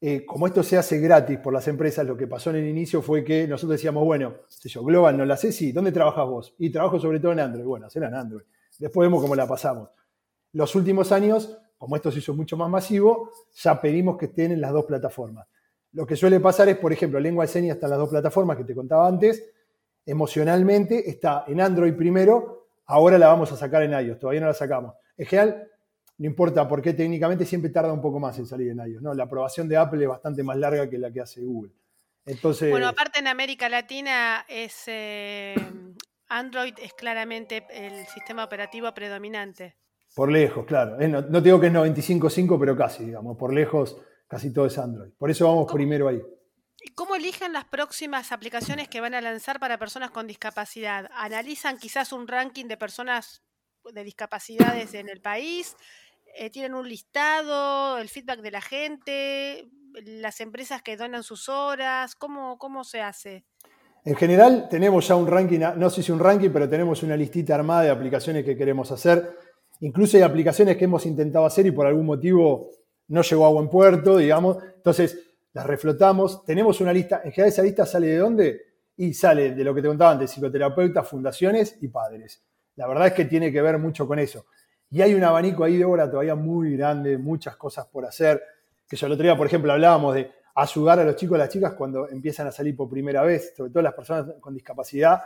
eh, 0.00 0.24
como 0.24 0.46
esto 0.46 0.62
se 0.62 0.78
hace 0.78 1.00
gratis 1.00 1.40
por 1.40 1.52
las 1.52 1.66
empresas, 1.66 2.06
lo 2.06 2.16
que 2.16 2.28
pasó 2.28 2.50
en 2.50 2.56
el 2.58 2.68
inicio 2.68 3.02
fue 3.02 3.24
que 3.24 3.48
nosotros 3.48 3.78
decíamos, 3.78 4.04
bueno, 4.04 4.32
sé 4.46 4.68
yo, 4.68 4.84
Global 4.84 5.16
no 5.16 5.24
la 5.24 5.36
sé, 5.36 5.50
sí, 5.50 5.72
¿dónde 5.72 5.90
trabajas 5.90 6.24
vos? 6.24 6.54
Y 6.56 6.70
trabajo 6.70 7.00
sobre 7.00 7.18
todo 7.18 7.32
en 7.32 7.40
Android. 7.40 7.64
Bueno, 7.64 7.86
hacerla 7.86 8.10
en 8.10 8.14
Android. 8.14 8.44
Después 8.78 9.06
vemos 9.06 9.20
cómo 9.20 9.34
la 9.34 9.48
pasamos. 9.48 9.88
Los 10.52 10.72
últimos 10.76 11.10
años, 11.10 11.58
como 11.76 11.96
esto 11.96 12.12
se 12.12 12.20
hizo 12.20 12.34
mucho 12.34 12.56
más 12.56 12.70
masivo, 12.70 13.28
ya 13.52 13.80
pedimos 13.80 14.18
que 14.18 14.26
estén 14.26 14.52
en 14.52 14.60
las 14.60 14.70
dos 14.70 14.84
plataformas. 14.84 15.48
Lo 15.94 16.06
que 16.06 16.14
suele 16.14 16.38
pasar 16.38 16.68
es, 16.68 16.76
por 16.76 16.92
ejemplo, 16.92 17.18
lengua 17.18 17.44
de 17.44 17.48
señas 17.48 17.74
está 17.74 17.88
en 17.88 17.90
las 17.90 17.98
dos 17.98 18.10
plataformas 18.10 18.56
que 18.56 18.62
te 18.62 18.76
contaba 18.76 19.08
antes. 19.08 19.50
Emocionalmente 20.06 21.10
está 21.10 21.42
en 21.48 21.60
Android 21.60 21.92
primero, 21.96 22.59
Ahora 22.90 23.18
la 23.18 23.28
vamos 23.28 23.52
a 23.52 23.56
sacar 23.56 23.84
en 23.84 23.92
iOS, 23.92 24.18
todavía 24.18 24.40
no 24.40 24.48
la 24.48 24.54
sacamos. 24.54 24.94
En 25.16 25.26
general, 25.26 25.68
no 26.18 26.26
importa 26.26 26.66
por 26.66 26.82
qué 26.82 26.92
técnicamente 26.92 27.46
siempre 27.46 27.70
tarda 27.70 27.92
un 27.92 28.00
poco 28.00 28.18
más 28.18 28.36
en 28.38 28.46
salir 28.46 28.70
en 28.70 28.78
iOS. 28.78 29.00
¿no? 29.00 29.14
La 29.14 29.24
aprobación 29.24 29.68
de 29.68 29.76
Apple 29.76 30.02
es 30.02 30.08
bastante 30.08 30.42
más 30.42 30.56
larga 30.56 30.90
que 30.90 30.98
la 30.98 31.12
que 31.12 31.20
hace 31.20 31.40
Google. 31.40 31.72
Entonces, 32.26 32.70
bueno, 32.70 32.88
aparte 32.88 33.20
en 33.20 33.28
América 33.28 33.68
Latina 33.68 34.44
es 34.48 34.82
eh, 34.88 35.54
Android 36.28 36.74
es 36.82 36.92
claramente 36.94 37.64
el 37.72 38.06
sistema 38.06 38.44
operativo 38.44 38.92
predominante. 38.92 39.76
Por 40.14 40.30
lejos, 40.30 40.66
claro. 40.66 40.96
No, 40.98 41.22
no, 41.22 41.40
digo 41.40 41.60
que 41.60 41.68
es 41.68 41.72
95.5, 41.72 42.58
pero 42.58 42.76
casi, 42.76 43.04
digamos. 43.04 43.36
Por 43.36 43.54
lejos, 43.54 43.96
casi 44.26 44.52
todo 44.52 44.66
es 44.66 44.76
Android. 44.78 45.10
Por 45.16 45.30
eso 45.30 45.46
vamos 45.46 45.72
primero 45.72 46.08
ahí. 46.08 46.20
¿Cómo 47.00 47.14
eligen 47.14 47.54
las 47.54 47.64
próximas 47.64 48.30
aplicaciones 48.30 48.86
que 48.86 49.00
van 49.00 49.14
a 49.14 49.22
lanzar 49.22 49.58
para 49.58 49.78
personas 49.78 50.10
con 50.10 50.26
discapacidad? 50.26 51.08
¿Analizan 51.16 51.78
quizás 51.78 52.12
un 52.12 52.28
ranking 52.28 52.66
de 52.66 52.76
personas 52.76 53.40
de 53.90 54.04
discapacidades 54.04 54.92
en 54.92 55.08
el 55.08 55.22
país? 55.22 55.78
Eh, 56.36 56.50
¿Tienen 56.50 56.74
un 56.74 56.86
listado, 56.86 57.96
el 57.96 58.10
feedback 58.10 58.42
de 58.42 58.50
la 58.50 58.60
gente, 58.60 59.70
las 59.94 60.42
empresas 60.42 60.82
que 60.82 60.98
donan 60.98 61.22
sus 61.22 61.48
horas? 61.48 62.14
¿Cómo, 62.16 62.58
cómo 62.58 62.84
se 62.84 63.00
hace? 63.00 63.46
En 64.04 64.14
general 64.14 64.68
tenemos 64.68 65.08
ya 65.08 65.16
un 65.16 65.26
ranking, 65.26 65.60
no 65.76 65.88
sé 65.88 66.02
si 66.02 66.12
un 66.12 66.18
ranking, 66.18 66.50
pero 66.50 66.68
tenemos 66.68 67.02
una 67.02 67.16
listita 67.16 67.54
armada 67.54 67.80
de 67.80 67.90
aplicaciones 67.90 68.44
que 68.44 68.58
queremos 68.58 68.92
hacer. 68.92 69.38
Incluso 69.80 70.18
hay 70.18 70.22
aplicaciones 70.22 70.76
que 70.76 70.84
hemos 70.84 71.06
intentado 71.06 71.46
hacer 71.46 71.64
y 71.64 71.70
por 71.70 71.86
algún 71.86 72.04
motivo 72.04 72.68
no 73.08 73.22
llegó 73.22 73.46
a 73.46 73.48
buen 73.48 73.70
puerto, 73.70 74.18
digamos. 74.18 74.58
Entonces, 74.76 75.29
las 75.52 75.66
reflotamos, 75.66 76.44
tenemos 76.44 76.80
una 76.80 76.92
lista, 76.92 77.22
en 77.24 77.32
general 77.32 77.48
esa 77.48 77.62
lista 77.62 77.86
sale 77.86 78.08
de 78.08 78.16
dónde? 78.18 78.60
Y 78.96 79.14
sale 79.14 79.52
de 79.54 79.64
lo 79.64 79.74
que 79.74 79.82
te 79.82 79.88
contaba 79.88 80.12
antes, 80.12 80.30
psicoterapeutas, 80.30 81.08
fundaciones 81.08 81.78
y 81.80 81.88
padres. 81.88 82.44
La 82.76 82.86
verdad 82.86 83.08
es 83.08 83.12
que 83.14 83.24
tiene 83.24 83.50
que 83.50 83.62
ver 83.62 83.78
mucho 83.78 84.06
con 84.06 84.18
eso. 84.18 84.46
Y 84.90 85.02
hay 85.02 85.14
un 85.14 85.24
abanico 85.24 85.64
ahí 85.64 85.76
de 85.76 85.84
obra 85.84 86.10
todavía 86.10 86.34
muy 86.34 86.76
grande, 86.76 87.16
muchas 87.16 87.56
cosas 87.56 87.86
por 87.86 88.04
hacer. 88.04 88.42
Que 88.88 88.96
yo 88.96 89.06
el 89.06 89.12
otro 89.12 89.22
día, 89.22 89.36
por 89.36 89.46
ejemplo, 89.46 89.72
hablábamos 89.72 90.14
de 90.14 90.30
ayudar 90.54 90.98
a 90.98 91.04
los 91.04 91.16
chicos 91.16 91.36
y 91.36 91.38
las 91.38 91.48
chicas 91.48 91.74
cuando 91.74 92.08
empiezan 92.08 92.46
a 92.46 92.52
salir 92.52 92.76
por 92.76 92.90
primera 92.90 93.22
vez, 93.22 93.54
sobre 93.56 93.70
todo 93.70 93.82
las 93.82 93.94
personas 93.94 94.34
con 94.40 94.52
discapacidad, 94.52 95.20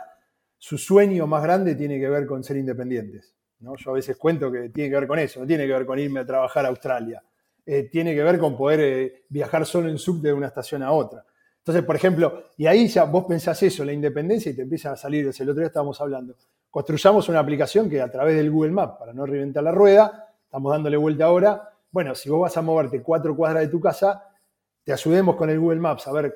su 0.57 0.77
sueño 0.77 1.27
más 1.27 1.43
grande 1.43 1.75
tiene 1.75 1.99
que 1.99 2.07
ver 2.07 2.25
con 2.25 2.43
ser 2.43 2.57
independientes. 2.57 3.35
¿no? 3.59 3.75
Yo 3.75 3.91
a 3.91 3.93
veces 3.93 4.17
cuento 4.17 4.51
que 4.51 4.69
tiene 4.69 4.89
que 4.89 4.95
ver 4.95 5.07
con 5.07 5.19
eso, 5.19 5.39
no 5.39 5.47
tiene 5.47 5.65
que 5.65 5.73
ver 5.73 5.85
con 5.85 5.99
irme 5.99 6.21
a 6.21 6.25
trabajar 6.25 6.65
a 6.65 6.69
Australia. 6.69 7.23
Eh, 7.65 7.89
tiene 7.91 8.13
que 8.13 8.21
ver 8.23 8.37
con 8.37 8.55
poder 8.55 8.79
eh, 8.79 9.25
viajar 9.29 9.65
solo 9.65 9.89
en 9.89 9.97
sub 9.97 10.21
de 10.21 10.31
una 10.31 10.47
estación 10.47 10.83
a 10.83 10.91
otra. 10.91 11.25
Entonces, 11.57 11.83
por 11.83 11.95
ejemplo, 11.95 12.43
y 12.57 12.67
ahí 12.67 12.87
ya 12.87 13.05
vos 13.05 13.25
pensás 13.25 13.61
eso, 13.63 13.83
la 13.83 13.91
independencia, 13.91 14.51
y 14.51 14.55
te 14.55 14.61
empiezan 14.61 14.93
a 14.93 14.95
salir, 14.95 15.25
el 15.25 15.49
otro 15.49 15.61
día 15.61 15.67
estábamos 15.67 15.99
hablando, 15.99 16.35
construyamos 16.69 17.27
una 17.27 17.39
aplicación 17.39 17.89
que 17.89 17.99
a 17.99 18.11
través 18.11 18.35
del 18.35 18.51
Google 18.51 18.71
Maps, 18.71 18.99
para 18.99 19.13
no 19.13 19.25
reventar 19.25 19.63
la 19.63 19.71
rueda, 19.71 20.29
estamos 20.43 20.71
dándole 20.71 20.95
vuelta 20.95 21.25
ahora, 21.25 21.69
bueno, 21.89 22.13
si 22.13 22.29
vos 22.29 22.41
vas 22.41 22.55
a 22.55 22.61
moverte 22.61 23.01
cuatro 23.01 23.35
cuadras 23.35 23.63
de 23.63 23.69
tu 23.69 23.79
casa, 23.79 24.29
te 24.83 24.93
ayudemos 24.93 25.35
con 25.35 25.49
el 25.49 25.59
Google 25.59 25.79
Maps 25.79 26.05
a 26.07 26.11
ver 26.11 26.35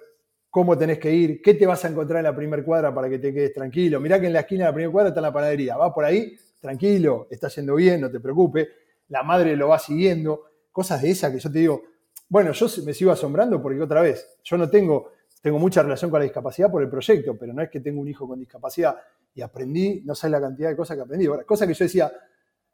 cómo 0.50 0.76
tenés 0.76 0.98
que 0.98 1.14
ir, 1.14 1.42
qué 1.44 1.54
te 1.54 1.68
vas 1.68 1.86
a 1.86 1.90
encontrar 1.90 2.20
en 2.20 2.24
la 2.24 2.36
primera 2.36 2.64
cuadra 2.64 2.92
para 2.92 3.08
que 3.08 3.20
te 3.20 3.32
quedes 3.32 3.54
tranquilo. 3.54 4.00
Mirá 4.00 4.20
que 4.20 4.26
en 4.26 4.34
la 4.34 4.40
esquina 4.40 4.66
de 4.66 4.72
la 4.72 4.74
primera 4.74 4.92
cuadra 4.92 5.10
está 5.10 5.22
la 5.22 5.32
panadería, 5.32 5.78
va 5.78 5.94
por 5.94 6.06
ahí, 6.06 6.36
tranquilo, 6.60 7.28
está 7.30 7.50
yendo 7.50 7.76
bien, 7.76 8.02
no 8.02 8.10
te 8.10 8.20
preocupes, 8.20 8.68
la 9.10 9.22
madre 9.22 9.56
lo 9.56 9.68
va 9.68 9.78
siguiendo, 9.78 10.49
cosas 10.72 11.02
de 11.02 11.12
esas 11.12 11.32
que 11.32 11.40
yo 11.40 11.52
te 11.52 11.60
digo, 11.60 11.84
bueno, 12.28 12.52
yo 12.52 12.68
me 12.86 12.94
sigo 12.94 13.12
asombrando 13.12 13.62
porque 13.62 13.82
otra 13.82 14.02
vez, 14.02 14.38
yo 14.44 14.58
no 14.58 14.70
tengo, 14.70 15.12
tengo 15.42 15.58
mucha 15.58 15.82
relación 15.82 16.12
con 16.12 16.20
la 16.20 16.26
discapacidad 16.26 16.70
por 16.70 16.84
el 16.84 16.90
proyecto, 16.90 17.38
pero 17.38 17.54
no 17.54 17.62
es 17.62 17.70
que 17.70 17.80
tengo 17.80 18.00
un 18.02 18.08
hijo 18.08 18.28
con 18.28 18.40
discapacidad 18.40 18.96
y 19.34 19.42
aprendí, 19.42 20.02
no 20.06 20.14
sé 20.16 20.30
la 20.30 20.40
cantidad 20.40 20.70
de 20.70 20.76
cosas 20.76 20.98
que 20.98 21.04
aprendí, 21.04 21.26
ahora, 21.26 21.44
cosas 21.44 21.68
que 21.68 21.74
yo 21.74 21.86
decía, 21.86 22.12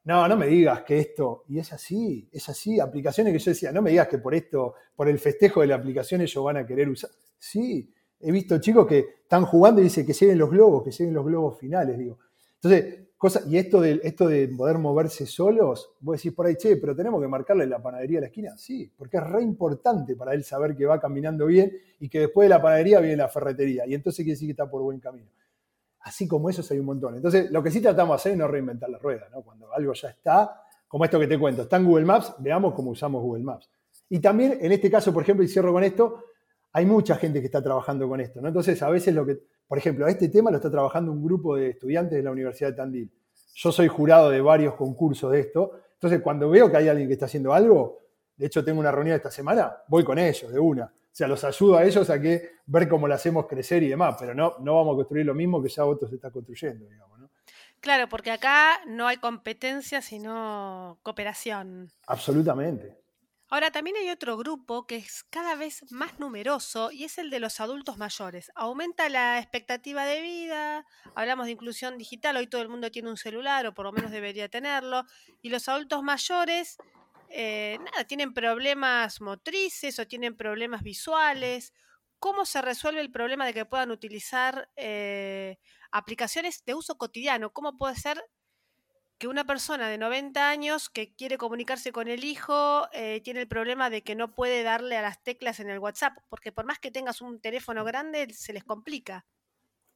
no, 0.04 0.28
no 0.28 0.38
me 0.38 0.48
digas 0.48 0.84
que 0.84 1.00
esto, 1.00 1.46
y 1.48 1.58
es 1.58 1.74
así, 1.74 2.30
es 2.32 2.48
así, 2.50 2.80
aplicaciones 2.80 3.34
que 3.34 3.40
yo 3.40 3.52
decía, 3.52 3.72
no 3.72 3.82
me 3.82 3.90
digas 3.90 4.08
que 4.08 4.20
por 4.20 4.36
esto, 4.36 4.76
por 4.96 5.08
el 5.08 5.18
festejo 5.18 5.62
de 5.62 5.68
la 5.68 5.76
aplicación 5.76 6.22
ellos 6.22 6.44
van 6.44 6.58
a 6.58 6.66
querer 6.66 6.90
usar. 6.90 7.10
Sí, 7.38 7.92
he 8.20 8.32
visto 8.32 8.60
chicos 8.60 8.86
que 8.86 9.00
están 9.24 9.46
jugando 9.46 9.82
y 9.82 9.86
dicen 9.86 10.06
que 10.06 10.14
siguen 10.14 10.38
los 10.38 10.50
globos, 10.50 10.84
que 10.84 10.92
siguen 10.92 11.14
los 11.14 11.26
globos 11.26 11.58
finales, 11.58 11.98
digo. 11.98 12.20
Entonces, 12.56 13.00
y 13.48 13.58
esto 13.58 13.82
de, 13.82 14.00
esto 14.04 14.28
de 14.28 14.48
poder 14.48 14.78
moverse 14.78 15.26
solos, 15.26 15.94
vos 16.00 16.18
decís 16.18 16.34
por 16.34 16.46
ahí, 16.46 16.56
che, 16.56 16.78
pero 16.78 16.96
tenemos 16.96 17.22
que 17.22 17.28
marcarle 17.28 17.66
la 17.68 17.82
panadería 17.82 18.20
a 18.20 18.22
la 18.22 18.28
esquina. 18.28 18.58
Sí, 18.58 18.92
porque 18.98 19.18
es 19.18 19.24
re 19.24 19.42
importante 19.42 20.16
para 20.16 20.34
él 20.34 20.44
saber 20.44 20.76
que 20.76 20.86
va 20.86 21.00
caminando 21.00 21.46
bien 21.46 21.72
y 22.00 22.10
que 22.10 22.20
después 22.20 22.46
de 22.46 22.50
la 22.50 22.62
panadería 22.62 23.00
viene 23.00 23.18
la 23.18 23.28
ferretería. 23.28 23.86
Y 23.88 23.94
entonces 23.94 24.24
quiere 24.24 24.34
decir 24.34 24.48
que 24.48 24.52
está 24.52 24.70
por 24.70 24.82
buen 24.82 25.00
camino. 25.00 25.30
Así 26.02 26.28
como 26.28 26.50
esos 26.50 26.70
hay 26.72 26.80
un 26.80 26.86
montón. 26.86 27.16
Entonces, 27.16 27.50
lo 27.52 27.64
que 27.64 27.72
sí 27.72 27.82
tratamos 27.82 28.16
de 28.16 28.16
hacer 28.16 28.32
es 28.34 28.38
no 28.38 28.48
reinventar 28.48 28.90
la 28.90 29.00
rueda, 29.00 29.28
¿no? 29.32 29.42
Cuando 29.42 29.74
algo 29.74 29.94
ya 29.94 30.10
está, 30.10 30.62
como 30.88 31.04
esto 31.04 31.20
que 31.20 31.28
te 31.28 31.40
cuento, 31.40 31.64
está 31.64 31.78
en 31.78 31.86
Google 31.86 32.06
Maps, 32.06 32.36
veamos 32.40 32.74
cómo 32.74 32.92
usamos 32.92 33.22
Google 33.24 33.44
Maps. 33.44 33.70
Y 34.10 34.20
también, 34.20 34.60
en 34.62 34.72
este 34.72 34.92
caso, 34.92 35.12
por 35.12 35.24
ejemplo, 35.24 35.44
y 35.44 35.48
cierro 35.48 35.74
con 35.74 35.84
esto, 35.84 36.24
hay 36.76 36.86
mucha 36.86 37.16
gente 37.16 37.40
que 37.40 37.46
está 37.46 37.62
trabajando 37.62 38.06
con 38.10 38.20
esto, 38.20 38.42
¿no? 38.42 38.50
Entonces, 38.50 38.84
a 38.84 38.90
veces 38.90 39.16
lo 39.16 39.26
que, 39.26 39.40
por 39.66 39.78
ejemplo, 39.78 40.06
este 40.08 40.28
tema 40.28 40.52
lo 40.52 40.58
está 40.58 40.70
trabajando 40.70 41.10
un 41.10 41.24
grupo 41.24 41.56
de 41.56 41.70
estudiantes 41.70 42.18
de 42.18 42.22
la 42.22 42.32
Universidad 42.32 42.72
de 42.72 42.76
Tandil. 42.76 43.10
Yo 43.54 43.72
soy 43.72 43.88
jurado 43.88 44.30
de 44.30 44.42
varios 44.42 44.74
concursos 44.74 45.32
de 45.32 45.40
esto. 45.40 45.72
Entonces, 45.94 46.20
cuando 46.22 46.50
veo 46.50 46.70
que 46.70 46.76
hay 46.76 46.90
alguien 46.90 47.08
que 47.08 47.14
está 47.14 47.28
haciendo 47.28 47.54
algo, 47.54 48.02
de 48.36 48.48
hecho 48.48 48.62
tengo 48.62 48.82
una 48.82 48.92
reunión 48.92 49.16
esta 49.16 49.32
semana, 49.32 49.74
voy 49.88 50.04
con 50.04 50.20
ellos 50.20 50.52
de 50.52 50.60
una. 50.60 50.84
O 50.84 50.90
sea, 51.14 51.30
los 51.30 51.46
ayudo 51.46 51.78
a 51.78 51.86
ellos 51.86 52.10
a 52.10 52.20
que 52.20 52.50
ver 52.66 52.90
cómo 52.90 53.08
lo 53.08 53.14
hacemos 53.14 53.48
crecer 53.48 53.82
y 53.82 53.88
demás, 53.88 54.18
pero 54.20 54.36
no, 54.36 54.56
no 54.60 54.76
vamos 54.76 54.96
a 54.96 54.98
construir 54.98 55.26
lo 55.26 55.34
mismo 55.34 55.64
que 55.64 55.70
ya 55.70 55.86
otros 55.86 56.10
se 56.10 56.18
está 56.18 56.30
construyendo, 56.30 56.90
digamos. 56.90 57.18
¿no? 57.20 57.30
Claro, 57.80 58.10
porque 58.10 58.32
acá 58.32 58.82
no 58.86 59.08
hay 59.08 59.16
competencia, 59.16 60.02
sino 60.02 61.00
cooperación. 61.04 61.90
Absolutamente. 62.06 63.05
Ahora, 63.50 63.72
también 63.72 63.96
hay 63.98 64.10
otro 64.10 64.38
grupo 64.38 64.88
que 64.88 64.96
es 64.98 65.24
cada 65.24 65.56
vez 65.56 65.86
más 65.92 66.20
numeroso 66.20 66.92
y 66.92 67.04
es 67.04 67.18
el 67.20 67.30
de 67.30 67.40
los 67.40 67.60
adultos 67.60 67.98
mayores. 67.98 68.52
Aumenta 68.56 69.08
la 69.08 69.40
expectativa 69.40 70.04
de 70.06 70.22
vida, 70.22 70.86
hablamos 71.14 71.46
de 71.46 71.52
inclusión 71.52 71.98
digital, 71.98 72.38
hoy 72.38 72.48
todo 72.48 72.62
el 72.64 72.70
mundo 72.70 72.90
tiene 72.90 73.10
un 73.10 73.18
celular 73.18 73.68
o 73.68 73.74
por 73.74 73.86
lo 73.86 73.92
menos 73.92 74.10
debería 74.12 74.50
tenerlo, 74.50 75.04
y 75.44 75.50
los 75.50 75.70
adultos 75.70 76.02
mayores 76.02 76.78
eh, 77.30 77.78
nada, 77.84 78.06
tienen 78.06 78.34
problemas 78.34 79.22
motrices 79.22 80.00
o 80.00 80.08
tienen 80.08 80.36
problemas 80.38 80.84
visuales. 80.84 81.74
¿Cómo 82.20 82.46
se 82.46 82.62
resuelve 82.62 83.02
el 83.02 83.12
problema 83.12 83.46
de 83.46 83.54
que 83.54 83.66
puedan 83.66 83.92
utilizar 83.92 84.70
eh, 84.76 85.58
aplicaciones 85.92 86.64
de 86.66 86.74
uso 86.74 86.98
cotidiano? 86.98 87.52
¿Cómo 87.54 87.78
puede 87.78 87.96
ser 87.96 88.24
que 89.18 89.28
una 89.28 89.46
persona 89.46 89.90
de 89.90 89.98
90 89.98 90.50
años 90.50 90.90
que 90.90 91.14
quiere 91.16 91.38
comunicarse 91.38 91.92
con 91.92 92.08
el 92.08 92.24
hijo 92.24 92.88
eh, 92.92 93.22
tiene 93.24 93.42
el 93.42 93.48
problema 93.48 93.90
de 93.90 94.02
que 94.02 94.16
no 94.16 94.34
puede 94.36 94.64
darle 94.64 94.98
a 94.98 95.02
las 95.02 95.24
teclas 95.24 95.60
en 95.60 95.70
el 95.70 95.80
WhatsApp? 95.80 96.18
Porque 96.30 96.52
por 96.52 96.66
más 96.66 96.80
que 96.80 96.92
tengas 96.92 97.22
un 97.22 97.40
teléfono 97.40 97.84
grande, 97.84 98.28
se 98.34 98.54
les 98.54 98.64
complica. 98.64 99.26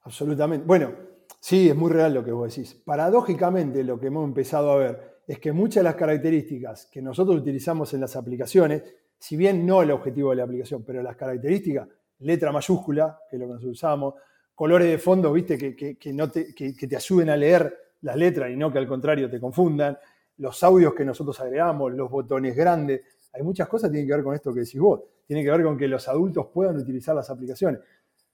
Absolutamente. 0.01 0.65
Bueno, 0.65 0.93
sí, 1.39 1.69
es 1.69 1.75
muy 1.75 1.91
real 1.91 2.13
lo 2.13 2.23
que 2.23 2.31
vos 2.31 2.55
decís. 2.55 2.73
Paradójicamente, 2.85 3.83
lo 3.83 3.99
que 3.99 4.07
hemos 4.07 4.23
empezado 4.23 4.71
a 4.71 4.77
ver 4.77 5.21
es 5.27 5.39
que 5.39 5.51
muchas 5.51 5.75
de 5.75 5.83
las 5.83 5.95
características 5.95 6.87
que 6.87 7.01
nosotros 7.01 7.37
utilizamos 7.37 7.93
en 7.93 8.01
las 8.01 8.15
aplicaciones, 8.15 8.83
si 9.17 9.37
bien 9.37 9.65
no 9.65 9.81
el 9.81 9.91
objetivo 9.91 10.31
de 10.31 10.37
la 10.37 10.43
aplicación, 10.43 10.83
pero 10.83 11.03
las 11.03 11.15
características, 11.15 11.87
letra 12.19 12.51
mayúscula, 12.51 13.19
que 13.29 13.35
es 13.35 13.39
lo 13.39 13.47
que 13.47 13.53
nosotros 13.53 13.77
usamos, 13.77 14.13
colores 14.55 14.89
de 14.89 14.97
fondo, 14.97 15.31
viste, 15.31 15.57
que, 15.57 16.13
no 16.13 16.29
te, 16.29 16.53
que, 16.53 16.73
te 16.73 16.95
ayuden 16.95 17.29
a 17.29 17.37
leer 17.37 17.88
las 18.01 18.15
letras 18.15 18.49
y 18.51 18.55
no 18.55 18.71
que 18.71 18.79
al 18.79 18.87
contrario 18.87 19.29
te 19.29 19.39
confundan, 19.39 19.97
los 20.37 20.63
audios 20.63 20.93
que 20.93 21.03
nosotros 21.03 21.39
agregamos, 21.39 21.93
los 21.93 22.09
botones 22.09 22.55
grandes, 22.55 23.01
hay 23.33 23.43
muchas 23.43 23.67
cosas 23.67 23.89
que 23.89 23.93
tienen 23.93 24.07
que 24.07 24.15
ver 24.15 24.23
con 24.23 24.35
esto 24.35 24.53
que 24.53 24.61
decís 24.61 24.79
vos, 24.79 25.01
tiene 25.25 25.43
que 25.43 25.51
ver 25.51 25.63
con 25.63 25.77
que 25.77 25.87
los 25.87 26.07
adultos 26.07 26.47
puedan 26.53 26.77
utilizar 26.77 27.15
las 27.15 27.29
aplicaciones. 27.29 27.81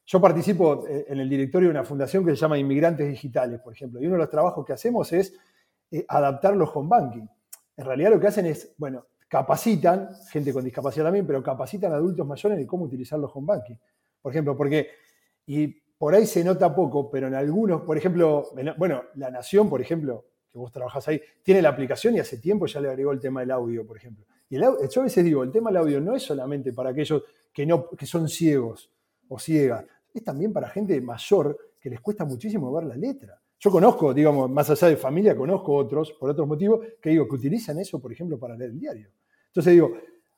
Yo 0.05 0.21
participo 0.21 0.87
eh, 0.87 1.05
en 1.09 1.19
el 1.19 1.27
directorio 1.27 1.69
de 1.69 1.71
una 1.71 1.83
fundación 1.83 2.23
que 2.23 2.31
se 2.31 2.37
llama 2.37 2.57
Inmigrantes 2.57 3.07
Digitales, 3.07 3.59
por 3.59 3.73
ejemplo, 3.73 4.01
y 4.01 4.05
uno 4.05 4.15
de 4.15 4.19
los 4.19 4.29
trabajos 4.29 4.63
que 4.65 4.73
hacemos 4.73 5.11
es 5.11 5.33
eh, 5.91 6.05
adaptar 6.07 6.55
los 6.55 6.69
home 6.73 6.89
banking. 6.89 7.27
En 7.75 7.85
realidad 7.85 8.11
lo 8.11 8.19
que 8.19 8.27
hacen 8.27 8.45
es, 8.45 8.73
bueno, 8.77 9.07
capacitan, 9.27 10.09
gente 10.29 10.53
con 10.53 10.63
discapacidad 10.63 11.05
también, 11.05 11.25
pero 11.25 11.41
capacitan 11.41 11.91
a 11.91 11.95
adultos 11.95 12.25
mayores 12.25 12.57
de 12.57 12.67
cómo 12.67 12.85
utilizar 12.85 13.17
los 13.17 13.31
home 13.33 13.47
banking. 13.47 13.75
Por 14.21 14.31
ejemplo, 14.31 14.55
porque, 14.55 14.89
y 15.47 15.81
por 15.97 16.13
ahí 16.13 16.25
se 16.25 16.43
nota 16.43 16.73
poco, 16.75 17.09
pero 17.09 17.27
en 17.27 17.35
algunos, 17.35 17.81
por 17.81 17.97
ejemplo, 17.97 18.49
bueno, 18.77 19.03
La 19.15 19.29
Nación, 19.31 19.69
por 19.69 19.81
ejemplo, 19.81 20.25
que 20.51 20.57
vos 20.57 20.71
trabajás 20.71 21.07
ahí, 21.07 21.21
tiene 21.43 21.61
la 21.61 21.69
aplicación 21.69 22.15
y 22.15 22.19
hace 22.19 22.37
tiempo 22.37 22.65
ya 22.65 22.79
le 22.81 22.89
agregó 22.89 23.11
el 23.11 23.19
tema 23.19 23.41
del 23.41 23.51
audio, 23.51 23.85
por 23.85 23.97
ejemplo. 23.97 24.25
Y 24.49 24.57
yo 24.57 25.01
a 25.01 25.03
veces 25.03 25.23
digo, 25.23 25.43
el 25.43 25.51
tema 25.51 25.69
del 25.69 25.77
audio 25.77 26.01
no 26.01 26.15
es 26.15 26.23
solamente 26.23 26.71
para 26.73 26.91
aquellos 26.91 27.23
que, 27.51 27.65
no, 27.65 27.89
que 27.89 28.05
son 28.05 28.27
ciegos 28.27 28.91
o 29.27 29.39
ciegas, 29.39 29.85
es 30.13 30.23
también 30.23 30.53
para 30.53 30.69
gente 30.69 30.99
mayor 31.01 31.57
que 31.79 31.89
les 31.89 31.99
cuesta 31.99 32.25
muchísimo 32.25 32.71
ver 32.71 32.85
la 32.85 32.95
letra. 32.95 33.39
Yo 33.59 33.71
conozco, 33.71 34.13
digamos, 34.13 34.49
más 34.49 34.69
allá 34.69 34.89
de 34.89 34.97
familia, 34.97 35.35
conozco 35.35 35.75
otros, 35.75 36.13
por 36.13 36.29
otros 36.29 36.47
motivos, 36.47 36.85
que 37.01 37.09
digo, 37.09 37.27
que 37.27 37.35
utilizan 37.35 37.79
eso, 37.79 37.99
por 37.99 38.11
ejemplo, 38.11 38.37
para 38.37 38.55
leer 38.55 38.71
el 38.71 38.79
diario. 38.79 39.09
Entonces 39.47 39.73
digo, 39.73 39.93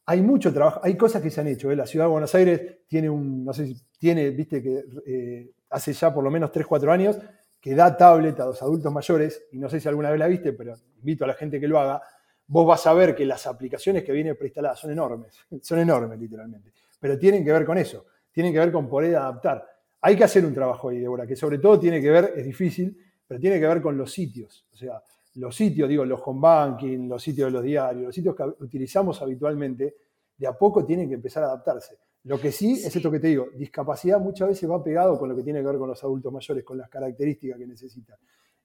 hay 0.10 0.22
mucho 0.22 0.54
trabajo, 0.54 0.80
hay 0.84 0.96
cosas 0.96 1.22
que 1.22 1.30
se 1.30 1.41
han 1.41 1.48
hecho. 1.48 1.70
¿eh? 1.70 1.76
La 1.76 1.86
ciudad 1.86 2.06
de 2.06 2.12
Buenos 2.12 2.34
Aires 2.34 2.78
tiene 2.88 3.10
un, 3.10 3.43
no 3.43 3.52
sé 3.52 3.67
si 3.67 3.76
tiene, 4.00 4.30
viste 4.30 4.63
que 4.63 4.86
eh, 5.06 5.52
hace 5.70 5.91
ya 5.91 6.13
por 6.13 6.24
lo 6.24 6.32
menos 6.32 6.50
3, 6.50 6.65
4 6.65 6.91
años, 6.91 7.20
que 7.60 7.76
da 7.76 7.96
tablet 7.98 8.39
a 8.39 8.46
los 8.46 8.62
adultos 8.62 8.91
mayores, 8.91 9.43
y 9.52 9.58
no 9.58 9.70
sé 9.70 9.82
si 9.82 9.88
alguna 9.89 10.10
vez 10.10 10.17
la 10.17 10.28
viste, 10.28 10.54
pero 10.54 10.76
invito 11.00 11.26
a 11.26 11.28
la 11.28 11.34
gente 11.34 11.60
que 11.60 11.67
lo 11.67 11.78
haga, 11.78 12.02
vos 12.48 12.65
vas 12.65 12.88
a 12.88 12.93
ver 12.93 13.13
que 13.13 13.26
las 13.26 13.46
aplicaciones 13.48 14.06
que 14.06 14.13
vienen 14.13 14.38
preinstaladas 14.38 14.80
son 14.80 14.91
enormes, 14.91 15.46
son 15.62 15.80
enormes 15.80 16.17
literalmente, 16.17 16.72
pero 17.02 17.20
tienen 17.20 17.43
que 17.43 17.52
ver 17.52 17.65
con 17.65 17.78
eso, 17.78 18.06
tienen 18.32 18.54
que 18.54 18.60
ver 18.60 18.72
con 18.72 18.88
poder 18.88 19.17
adaptar. 19.17 19.65
Hay 20.00 20.15
que 20.15 20.24
hacer 20.24 20.46
un 20.46 20.54
trabajo 20.54 20.88
ahí, 20.88 21.00
Débora, 21.00 21.28
que 21.28 21.36
sobre 21.36 21.58
todo 21.58 21.78
tiene 21.78 22.00
que 22.00 22.10
ver, 22.10 22.34
es 22.38 22.46
difícil, 22.46 22.98
pero 23.28 23.41
tiene 23.41 23.60
que 23.60 23.67
ver 23.67 23.82
con 23.82 23.98
los 23.98 24.10
sitios. 24.10 24.65
O 24.72 24.78
sea, 24.78 25.02
los 25.38 25.56
sitios, 25.56 25.88
digo, 25.88 26.04
los 26.04 26.19
home 26.23 26.41
banking, 26.41 27.08
los 27.08 27.21
sitios 27.21 27.47
de 27.47 27.52
los 27.52 27.63
diarios, 27.63 28.06
los 28.06 28.15
sitios 28.15 28.36
que 28.36 28.43
utilizamos 28.60 29.21
habitualmente, 29.21 29.95
de 30.36 30.47
a 30.47 30.54
poco 30.54 30.86
tienen 30.86 31.08
que 31.08 31.15
empezar 31.15 31.43
a 31.43 31.47
adaptarse. 31.47 31.97
Lo 32.23 32.39
que 32.39 32.52
sí, 32.52 32.73
es 32.73 32.95
esto 32.95 33.12
que 33.12 33.19
te 33.19 33.28
digo, 33.28 33.47
discapacidad 33.56 34.19
muchas 34.19 34.50
veces 34.50 34.69
va 34.69 34.84
pegado 34.84 35.17
con 35.17 35.30
lo 35.30 35.36
que 35.36 35.43
tiene 35.43 35.62
que 35.62 35.67
ver 35.67 35.78
con 35.78 35.89
los 35.89 36.04
adultos 36.04 36.34
mayores, 36.34 36.63
con 36.63 36.78
las 36.78 36.89
características 36.89 37.58
que 37.58 37.67
necesitan. 37.67 38.17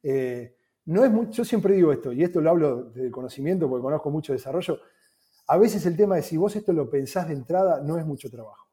Eh, 0.03 0.57
no 0.87 1.05
es 1.05 1.37
yo 1.37 1.45
siempre 1.45 1.75
digo 1.75 1.93
esto, 1.93 2.13
y 2.13 2.25
esto 2.25 2.41
lo 2.41 2.51
hablo 2.51 2.85
de 2.91 3.11
conocimiento 3.11 3.69
porque 3.69 3.83
conozco 3.83 4.11
mucho 4.11 4.33
desarrollo, 4.33 4.81
a 5.47 5.59
veces 5.59 5.85
el 5.87 5.97
tema 5.97 6.17
de 6.17 6.23
si 6.23 6.37
vos 6.37 6.57
esto 6.57 6.73
lo 6.73 6.89
pensás 6.89 7.29
de 7.29 7.35
entrada 7.35 7.81
no 7.83 7.99
es 7.99 8.07
mucho 8.07 8.31
trabajo. 8.31 8.69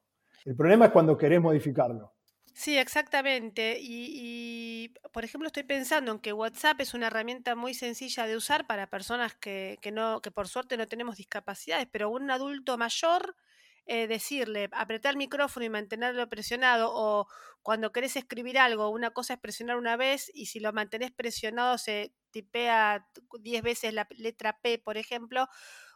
El 0.46 0.56
problema 0.56 0.86
es 0.86 0.92
cuando 0.92 1.18
querés 1.18 1.42
modificarlo. 1.42 2.14
Sí, 2.60 2.78
exactamente. 2.78 3.78
Y, 3.80 4.90
por 5.14 5.24
ejemplo, 5.24 5.48
estoy 5.48 5.64
pensando 5.64 6.12
en 6.12 6.20
que 6.20 6.34
WhatsApp 6.34 6.82
es 6.82 6.94
una 6.94 7.08
herramienta 7.08 7.56
muy 7.56 7.74
sencilla 7.74 8.28
de 8.28 8.36
usar 8.36 8.68
para 8.68 8.90
personas 8.90 9.34
que, 9.34 9.78
que 9.82 9.92
no, 9.94 10.22
que 10.22 10.30
por 10.30 10.50
suerte 10.50 10.76
no 10.76 10.86
tenemos 10.86 11.16
discapacidades, 11.16 11.88
pero 11.90 12.10
un 12.10 12.30
adulto 12.30 12.78
mayor, 12.78 13.38
eh, 13.86 14.08
decirle, 14.08 14.68
apretar 14.74 15.12
el 15.12 15.18
micrófono 15.18 15.66
y 15.66 15.70
mantenerlo 15.70 16.28
presionado, 16.28 16.90
o 16.94 17.28
cuando 17.62 17.94
querés 17.94 18.18
escribir 18.18 18.60
algo, 18.60 18.90
una 18.90 19.12
cosa 19.12 19.36
es 19.36 19.40
presionar 19.40 19.78
una 19.78 19.96
vez 19.96 20.30
y 20.34 20.48
si 20.48 20.60
lo 20.60 20.74
mantenés 20.74 21.12
presionado 21.12 21.78
se 21.78 22.14
tipea 22.32 23.08
10 23.40 23.62
veces 23.64 23.94
la 23.94 24.06
letra 24.18 24.60
P, 24.62 24.80
por 24.80 24.98
ejemplo. 24.98 25.48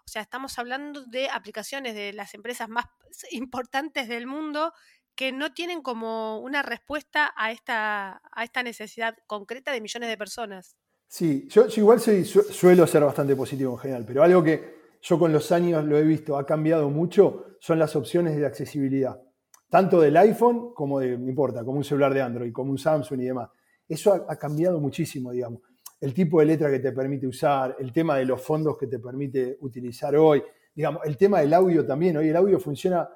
O 0.05 0.07
sea, 0.09 0.21
estamos 0.21 0.57
hablando 0.59 1.03
de 1.05 1.29
aplicaciones 1.29 1.95
de 1.95 2.11
las 2.13 2.33
empresas 2.33 2.67
más 2.69 2.85
importantes 3.31 4.07
del 4.07 4.27
mundo 4.27 4.73
que 5.15 5.31
no 5.31 5.53
tienen 5.53 5.81
como 5.81 6.39
una 6.39 6.61
respuesta 6.61 7.33
a 7.35 7.51
esta, 7.51 8.21
a 8.31 8.43
esta 8.43 8.63
necesidad 8.63 9.15
concreta 9.27 9.71
de 9.71 9.81
millones 9.81 10.09
de 10.09 10.17
personas. 10.17 10.75
Sí, 11.07 11.47
yo, 11.49 11.67
igual 11.75 11.99
suelo 11.99 12.87
ser 12.87 13.03
bastante 13.03 13.35
positivo 13.35 13.73
en 13.73 13.77
general, 13.77 14.03
pero 14.05 14.23
algo 14.23 14.43
que 14.43 14.97
yo 15.01 15.19
con 15.19 15.31
los 15.31 15.51
años 15.51 15.83
lo 15.85 15.97
he 15.97 16.03
visto, 16.03 16.37
ha 16.37 16.45
cambiado 16.45 16.89
mucho, 16.89 17.57
son 17.59 17.77
las 17.77 17.95
opciones 17.95 18.35
de 18.35 18.45
accesibilidad. 18.45 19.21
Tanto 19.69 19.99
del 20.01 20.15
iPhone 20.17 20.73
como 20.73 20.99
de, 20.99 21.17
no 21.17 21.29
importa, 21.29 21.63
como 21.63 21.77
un 21.77 21.83
celular 21.83 22.13
de 22.13 22.21
Android, 22.21 22.51
como 22.51 22.71
un 22.71 22.77
Samsung 22.77 23.21
y 23.21 23.25
demás. 23.25 23.49
Eso 23.87 24.13
ha, 24.13 24.25
ha 24.27 24.35
cambiado 24.37 24.79
muchísimo, 24.79 25.31
digamos. 25.31 25.61
El 25.99 26.13
tipo 26.13 26.39
de 26.39 26.45
letra 26.45 26.71
que 26.71 26.79
te 26.79 26.91
permite 26.91 27.27
usar, 27.27 27.75
el 27.79 27.91
tema 27.91 28.17
de 28.17 28.25
los 28.25 28.41
fondos 28.41 28.77
que 28.77 28.87
te 28.87 28.99
permite 28.99 29.57
utilizar 29.61 30.15
hoy, 30.15 30.41
digamos, 30.73 31.01
el 31.05 31.17
tema 31.17 31.41
del 31.41 31.53
audio 31.53 31.85
también. 31.85 32.17
Hoy 32.17 32.29
el 32.29 32.35
audio 32.35 32.59
funciona 32.59 33.07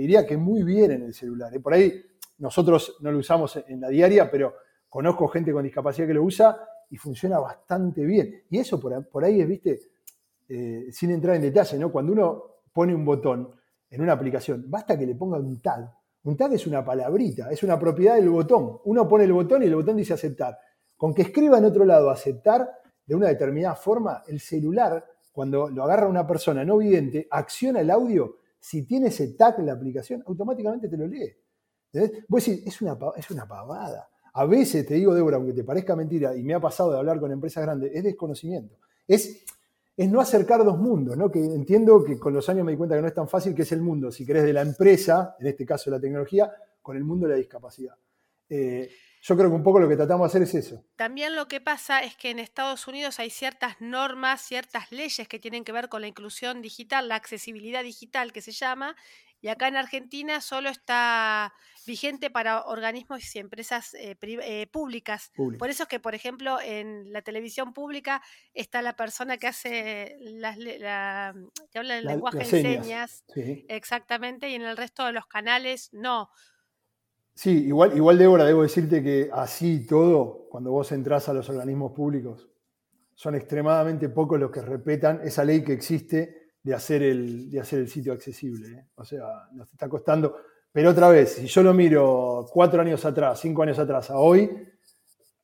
diría 0.00 0.26
que 0.26 0.36
muy 0.36 0.62
bien 0.62 0.92
en 0.92 1.02
el 1.02 1.14
celular. 1.14 1.54
¿eh? 1.54 1.60
Por 1.60 1.74
ahí 1.74 2.02
nosotros 2.38 2.96
no 3.00 3.10
lo 3.10 3.18
usamos 3.18 3.56
en 3.66 3.80
la 3.80 3.88
diaria, 3.88 4.30
pero 4.30 4.54
conozco 4.88 5.28
gente 5.28 5.52
con 5.52 5.64
discapacidad 5.64 6.06
que 6.06 6.14
lo 6.14 6.22
usa 6.22 6.58
y 6.90 6.96
funciona 6.96 7.38
bastante 7.38 8.04
bien. 8.04 8.44
Y 8.50 8.58
eso 8.58 8.80
por, 8.80 9.24
ahí 9.24 9.40
es, 9.40 9.48
viste, 9.48 9.80
eh, 10.48 10.86
sin 10.90 11.10
entrar 11.10 11.36
en 11.36 11.42
detalle, 11.42 11.78
¿no? 11.78 11.90
Cuando 11.90 12.12
uno 12.12 12.44
pone 12.72 12.94
un 12.94 13.04
botón 13.04 13.50
en 13.90 14.00
una 14.00 14.12
aplicación, 14.12 14.64
basta 14.68 14.98
que 14.98 15.06
le 15.06 15.14
ponga 15.14 15.38
un 15.38 15.60
tag. 15.60 15.90
Un 16.24 16.36
tag 16.36 16.52
es 16.52 16.66
una 16.66 16.84
palabrita, 16.84 17.50
es 17.50 17.62
una 17.62 17.78
propiedad 17.78 18.16
del 18.16 18.28
botón. 18.28 18.80
Uno 18.84 19.08
pone 19.08 19.24
el 19.24 19.32
botón 19.32 19.62
y 19.62 19.66
el 19.66 19.74
botón 19.74 19.96
dice 19.96 20.14
aceptar. 20.14 20.58
Con 20.96 21.14
que 21.14 21.22
escriba 21.22 21.58
en 21.58 21.64
otro 21.64 21.84
lado 21.84 22.10
aceptar 22.10 22.68
de 23.06 23.14
una 23.14 23.28
determinada 23.28 23.74
forma, 23.74 24.22
el 24.26 24.40
celular, 24.40 25.04
cuando 25.32 25.70
lo 25.70 25.84
agarra 25.84 26.06
una 26.06 26.26
persona 26.26 26.64
no 26.64 26.78
vidente, 26.78 27.26
acciona 27.30 27.80
el 27.80 27.90
audio. 27.90 28.36
Si 28.60 28.82
tiene 28.82 29.08
ese 29.08 29.28
tag 29.34 29.58
en 29.58 29.66
la 29.66 29.72
aplicación, 29.72 30.22
automáticamente 30.26 30.88
te 30.88 30.96
lo 30.96 31.06
lee. 31.06 31.32
Vos 32.28 32.44
decís, 32.44 32.66
es 32.66 32.82
una, 32.82 32.98
es 33.16 33.30
una 33.30 33.46
pavada. 33.46 34.08
A 34.34 34.46
veces, 34.46 34.86
te 34.86 34.94
digo, 34.94 35.14
Débora, 35.14 35.36
aunque 35.36 35.52
te 35.52 35.64
parezca 35.64 35.96
mentira, 35.96 36.36
y 36.36 36.42
me 36.42 36.54
ha 36.54 36.60
pasado 36.60 36.92
de 36.92 36.98
hablar 36.98 37.18
con 37.18 37.32
empresas 37.32 37.64
grandes, 37.64 37.90
es 37.94 38.04
desconocimiento. 38.04 38.76
Es, 39.06 39.44
es 39.96 40.10
no 40.10 40.20
acercar 40.20 40.64
dos 40.64 40.78
mundos, 40.78 41.16
¿no? 41.16 41.30
Que 41.30 41.40
entiendo 41.40 42.04
que 42.04 42.18
con 42.18 42.34
los 42.34 42.48
años 42.48 42.64
me 42.64 42.72
di 42.72 42.78
cuenta 42.78 42.94
que 42.94 43.02
no 43.02 43.08
es 43.08 43.14
tan 43.14 43.28
fácil, 43.28 43.54
que 43.54 43.62
es 43.62 43.72
el 43.72 43.80
mundo, 43.80 44.12
si 44.12 44.24
querés, 44.24 44.44
de 44.44 44.52
la 44.52 44.62
empresa, 44.62 45.36
en 45.40 45.46
este 45.46 45.64
caso 45.64 45.90
de 45.90 45.96
la 45.96 46.00
tecnología, 46.00 46.52
con 46.82 46.96
el 46.96 47.04
mundo 47.04 47.26
de 47.26 47.32
la 47.32 47.38
discapacidad. 47.38 47.96
Eh, 48.48 48.88
yo 49.22 49.36
creo 49.36 49.48
que 49.48 49.56
un 49.56 49.62
poco 49.62 49.80
lo 49.80 49.88
que 49.88 49.96
tratamos 49.96 50.24
de 50.24 50.28
hacer 50.28 50.42
es 50.42 50.66
eso. 50.66 50.84
También 50.96 51.34
lo 51.34 51.48
que 51.48 51.60
pasa 51.60 52.00
es 52.00 52.16
que 52.16 52.30
en 52.30 52.38
Estados 52.38 52.86
Unidos 52.86 53.18
hay 53.18 53.30
ciertas 53.30 53.80
normas, 53.80 54.42
ciertas 54.42 54.90
leyes 54.92 55.28
que 55.28 55.38
tienen 55.38 55.64
que 55.64 55.72
ver 55.72 55.88
con 55.88 56.00
la 56.00 56.08
inclusión 56.08 56.62
digital, 56.62 57.08
la 57.08 57.16
accesibilidad 57.16 57.82
digital 57.82 58.32
que 58.32 58.40
se 58.40 58.52
llama, 58.52 58.96
y 59.40 59.48
acá 59.48 59.68
en 59.68 59.76
Argentina 59.76 60.40
solo 60.40 60.68
está 60.68 61.54
vigente 61.86 62.28
para 62.28 62.64
organismos 62.64 63.34
y 63.34 63.38
empresas 63.38 63.94
eh, 63.94 64.16
eh, 64.20 64.66
públicas. 64.66 65.30
Por 65.58 65.70
eso 65.70 65.84
es 65.84 65.88
que, 65.88 66.00
por 66.00 66.14
ejemplo, 66.14 66.60
en 66.60 67.12
la 67.12 67.22
televisión 67.22 67.72
pública 67.72 68.20
está 68.52 68.82
la 68.82 68.96
persona 68.96 69.36
que 69.38 69.46
hace 69.46 70.16
la, 70.20 70.54
que 71.70 71.78
habla 71.78 71.98
el 71.98 72.04
lenguaje 72.04 72.38
de 72.38 72.44
señas, 72.44 73.24
exactamente, 73.68 74.48
y 74.48 74.54
en 74.54 74.62
el 74.62 74.76
resto 74.76 75.06
de 75.06 75.12
los 75.12 75.26
canales 75.26 75.90
no. 75.92 76.30
Sí, 77.38 77.66
igual, 77.66 77.96
igual 77.96 78.18
Débora, 78.18 78.44
debo 78.44 78.62
decirte 78.62 79.00
que 79.00 79.30
así 79.32 79.86
todo, 79.86 80.48
cuando 80.50 80.72
vos 80.72 80.90
entras 80.90 81.28
a 81.28 81.32
los 81.32 81.48
organismos 81.48 81.92
públicos, 81.92 82.50
son 83.14 83.36
extremadamente 83.36 84.08
pocos 84.08 84.40
los 84.40 84.50
que 84.50 84.60
respetan 84.60 85.20
esa 85.22 85.44
ley 85.44 85.62
que 85.62 85.72
existe 85.72 86.48
de 86.60 86.74
hacer 86.74 87.00
el, 87.00 87.48
de 87.48 87.60
hacer 87.60 87.78
el 87.78 87.88
sitio 87.88 88.12
accesible. 88.12 88.78
¿eh? 88.78 88.86
O 88.96 89.04
sea, 89.04 89.22
nos 89.52 89.70
está 89.70 89.88
costando. 89.88 90.34
Pero 90.72 90.90
otra 90.90 91.10
vez, 91.10 91.34
si 91.34 91.46
yo 91.46 91.62
lo 91.62 91.72
miro 91.72 92.44
cuatro 92.52 92.82
años 92.82 93.04
atrás, 93.04 93.38
cinco 93.38 93.62
años 93.62 93.78
atrás, 93.78 94.10
a 94.10 94.18
hoy, 94.18 94.50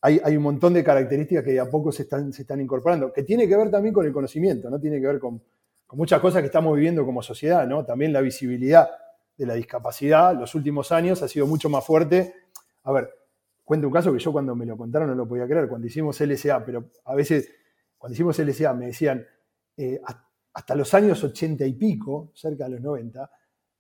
hay, 0.01 0.21
hay, 0.25 0.37
un 0.37 0.43
montón 0.43 0.75
de 0.75 0.83
características 0.83 1.45
que 1.45 1.61
a 1.61 1.71
poco 1.71 1.93
se 1.93 2.03
están, 2.03 2.33
se 2.33 2.43
están 2.43 2.61
incorporando, 2.61 3.13
que 3.13 3.23
tiene 3.23 3.47
que 3.47 3.57
ver 3.57 3.71
también 3.71 3.95
con 3.95 4.05
el 4.05 4.13
conocimiento, 4.13 4.69
¿no? 4.69 4.81
Tiene 4.81 5.01
que 5.01 5.07
ver 5.07 5.21
con, 5.21 5.41
con 5.87 5.97
muchas 5.97 6.21
cosas 6.21 6.43
que 6.43 6.47
estamos 6.47 6.75
viviendo 6.75 7.07
como 7.07 7.23
sociedad, 7.23 7.69
¿no? 7.69 7.85
También 7.85 8.13
la 8.13 8.21
visibilidad 8.21 8.89
de 9.37 9.47
la 9.47 9.55
discapacidad 9.55 10.39
los 10.39 10.55
últimos 10.55 10.93
años 10.93 11.23
ha 11.23 11.29
sido 11.29 11.47
mucho 11.47 11.69
más 11.69 11.85
fuerte. 11.85 12.35
A 12.85 12.93
ver, 12.93 13.11
cuento 13.65 13.87
un 13.87 13.93
caso 13.93 14.13
que 14.13 14.19
yo 14.19 14.33
cuando 14.33 14.55
me 14.55 14.67
lo 14.67 14.77
contaron 14.77 15.09
no 15.09 15.15
lo 15.15 15.27
podía 15.27 15.47
creer, 15.47 15.69
cuando 15.69 15.87
hicimos 15.87 16.21
LSA, 16.21 16.65
pero 16.65 16.91
a 17.05 17.15
veces 17.15 17.51
cuando 17.99 18.15
hicimos 18.15 18.39
LSA 18.39 18.75
me 18.75 18.87
decían, 18.87 19.27
eh, 19.77 20.01
hasta 20.53 20.75
los 20.75 20.93
años 20.95 21.23
80 21.23 21.67
y 21.67 21.73
pico, 21.73 22.31
cerca 22.35 22.65
de 22.65 22.71
los 22.71 22.81
90, 22.81 23.31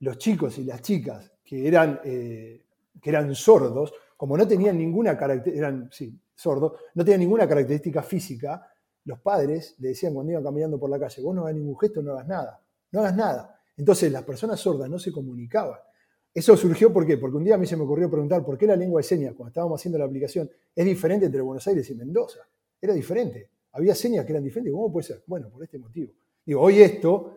los 0.01 0.19
chicos 0.19 0.59
y 0.59 0.65
las 0.65 0.83
chicas 0.83 1.33
que 1.45 1.69
eran, 1.69 2.01
eh, 2.05 2.65
que 3.01 3.11
eran 3.11 3.35
sordos, 3.35 3.93
como 4.17 4.37
no 4.37 4.49
tenían 4.49 4.79
ninguna 4.79 5.17
característica, 5.17 5.67
eran, 5.67 5.89
sí, 5.93 6.19
sordos, 6.35 6.73
no 6.95 7.05
tenían 7.05 7.21
ninguna 7.21 7.47
característica 7.47 8.03
física, 8.03 8.67
los 9.05 9.21
padres 9.21 9.77
le 9.79 9.89
decían 9.89 10.15
cuando 10.15 10.33
iban 10.33 10.43
caminando 10.43 10.81
por 10.81 10.91
la 10.91 10.99
calle, 10.99 11.23
vos 11.23 11.35
no 11.35 11.43
hagas 11.43 11.55
ningún 11.55 11.79
gesto, 11.79 12.03
no 12.03 12.13
hagas 12.13 12.27
nada, 12.27 12.61
no 12.91 13.01
hagas 13.01 13.17
nada. 13.17 13.54
Entonces 13.77 14.11
las 14.13 14.23
personas 14.23 14.61
sordas 14.61 14.89
no 14.89 14.99
se 14.99 15.11
comunicaban. 15.13 15.79
Eso 16.33 16.57
surgió 16.57 16.93
¿por? 16.93 17.07
Porque 17.21 17.37
un 17.37 17.45
día 17.45 17.55
a 17.55 17.59
mí 17.59 17.67
se 17.67 17.77
me 17.77 17.85
ocurrió 17.85 18.11
preguntar 18.11 18.45
por 18.45 18.59
qué 18.59 18.67
la 18.67 18.75
lengua 18.75 18.99
de 18.99 19.05
señas, 19.05 19.35
cuando 19.35 19.51
estábamos 19.51 19.81
haciendo 19.81 19.99
la 19.99 20.05
aplicación, 20.05 20.51
es 20.75 20.85
diferente 20.85 21.27
entre 21.27 21.41
Buenos 21.41 21.65
Aires 21.69 21.89
y 21.91 21.95
Mendoza. 21.95 22.41
Era 22.81 22.93
diferente. 22.93 23.51
Había 23.73 23.95
señas 23.95 24.25
que 24.25 24.33
eran 24.33 24.43
diferentes. 24.43 24.73
¿Cómo 24.73 24.93
puede 24.93 25.07
ser? 25.07 25.23
Bueno, 25.27 25.49
por 25.49 25.63
este 25.63 25.79
motivo. 25.79 26.13
Digo, 26.45 26.61
hoy 26.61 26.81
esto, 26.81 27.37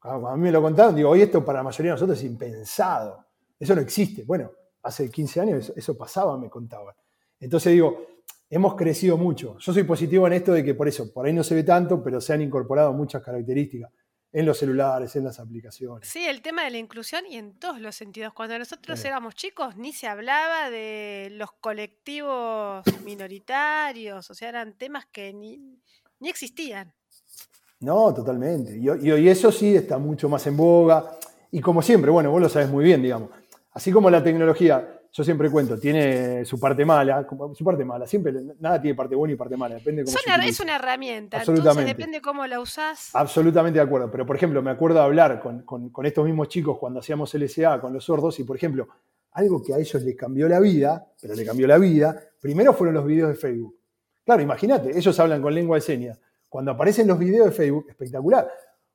a 0.00 0.34
mí 0.36 0.42
me 0.42 0.52
lo 0.52 0.62
contaron, 0.62 0.96
digo, 0.96 1.10
hoy 1.10 1.22
esto 1.22 1.44
para 1.44 1.58
la 1.58 1.64
mayoría 1.64 1.92
de 1.92 1.96
nosotros 1.96 2.18
es 2.18 2.24
impensado. 2.24 3.26
Eso 3.60 3.74
no 3.74 3.82
existe. 3.82 4.24
Bueno, 4.24 4.50
hace 4.82 5.10
15 5.10 5.40
años 5.40 5.72
eso, 5.76 5.96
pasaba, 5.96 6.38
me 6.38 6.48
contaban. 6.48 6.94
Entonces 7.40 7.72
digo, 7.74 8.06
hemos 8.48 8.74
crecido 8.76 9.18
mucho. 9.18 9.58
Yo 9.58 9.72
soy 9.74 9.82
positivo 9.82 10.26
en 10.26 10.32
esto 10.32 10.52
de 10.52 10.64
que 10.64 10.74
por 10.74 10.88
eso, 10.88 11.12
por 11.12 11.26
ahí 11.26 11.34
no 11.34 11.44
se 11.44 11.54
ve 11.54 11.64
tanto, 11.64 12.02
pero 12.02 12.18
se 12.20 12.32
han 12.32 12.40
incorporado 12.40 12.94
muchas 12.94 13.22
características 13.22 13.90
en 14.32 14.46
los 14.46 14.58
celulares, 14.58 15.16
en 15.16 15.24
las 15.24 15.40
aplicaciones. 15.40 16.08
Sí, 16.08 16.26
el 16.26 16.42
tema 16.42 16.64
de 16.64 16.70
la 16.70 16.78
inclusión 16.78 17.24
y 17.26 17.36
en 17.36 17.58
todos 17.58 17.80
los 17.80 17.96
sentidos. 17.96 18.34
Cuando 18.34 18.58
nosotros 18.58 19.02
éramos 19.04 19.34
chicos 19.34 19.76
ni 19.76 19.92
se 19.92 20.06
hablaba 20.06 20.70
de 20.70 21.28
los 21.32 21.52
colectivos 21.52 22.84
minoritarios, 23.04 24.30
o 24.30 24.34
sea, 24.34 24.50
eran 24.50 24.74
temas 24.74 25.06
que 25.06 25.32
ni, 25.32 25.58
ni 26.20 26.28
existían. 26.28 26.92
No, 27.80 28.12
totalmente. 28.12 28.76
Y, 28.76 28.88
hoy 28.88 29.28
eso 29.28 29.52
sí 29.52 29.76
está 29.76 29.98
mucho 29.98 30.28
más 30.28 30.46
en 30.46 30.56
boga. 30.56 31.18
Y 31.50 31.60
como 31.60 31.80
siempre, 31.80 32.10
bueno, 32.10 32.30
vos 32.30 32.40
lo 32.40 32.48
sabes 32.48 32.68
muy 32.68 32.84
bien, 32.84 33.02
digamos. 33.02 33.30
Así 33.72 33.92
como 33.92 34.10
la 34.10 34.22
tecnología 34.22 34.97
yo 35.10 35.24
siempre 35.24 35.50
cuento, 35.50 35.78
tiene 35.78 36.44
su 36.44 36.60
parte 36.60 36.84
mala, 36.84 37.26
su 37.54 37.64
parte 37.64 37.84
mala, 37.84 38.06
siempre 38.06 38.32
nada 38.60 38.80
tiene 38.80 38.94
parte 38.94 39.14
buena 39.14 39.34
y 39.34 39.36
parte 39.36 39.56
mala, 39.56 39.76
depende 39.76 40.04
cómo 40.04 40.16
Es 40.44 40.60
una 40.60 40.76
herramienta, 40.76 41.40
entonces 41.40 41.86
depende 41.86 42.20
cómo 42.20 42.46
la 42.46 42.60
usás. 42.60 43.10
Absolutamente 43.14 43.78
de 43.78 43.84
acuerdo, 43.84 44.10
pero 44.10 44.26
por 44.26 44.36
ejemplo, 44.36 44.62
me 44.62 44.70
acuerdo 44.70 44.98
de 44.98 45.04
hablar 45.04 45.40
con, 45.40 45.62
con, 45.62 46.06
estos 46.06 46.24
mismos 46.24 46.48
chicos 46.48 46.78
cuando 46.78 47.00
hacíamos 47.00 47.32
LSA 47.34 47.80
con 47.80 47.92
los 47.92 48.04
sordos 48.04 48.38
y 48.38 48.44
por 48.44 48.56
ejemplo, 48.56 48.88
algo 49.32 49.62
que 49.62 49.74
a 49.74 49.78
ellos 49.78 50.02
les 50.02 50.16
cambió 50.16 50.48
la 50.48 50.60
vida, 50.60 51.06
pero 51.20 51.34
le 51.34 51.44
cambió 51.44 51.66
la 51.66 51.78
vida, 51.78 52.16
primero 52.40 52.72
fueron 52.72 52.94
los 52.94 53.06
videos 53.06 53.30
de 53.30 53.34
Facebook. 53.34 53.76
Claro, 54.24 54.42
imagínate, 54.42 54.96
ellos 54.96 55.18
hablan 55.20 55.40
con 55.40 55.54
lengua 55.54 55.76
de 55.76 55.80
señas. 55.80 56.20
Cuando 56.48 56.70
aparecen 56.70 57.06
los 57.06 57.18
videos 57.18 57.46
de 57.46 57.52
Facebook, 57.52 57.86
espectacular. 57.88 58.50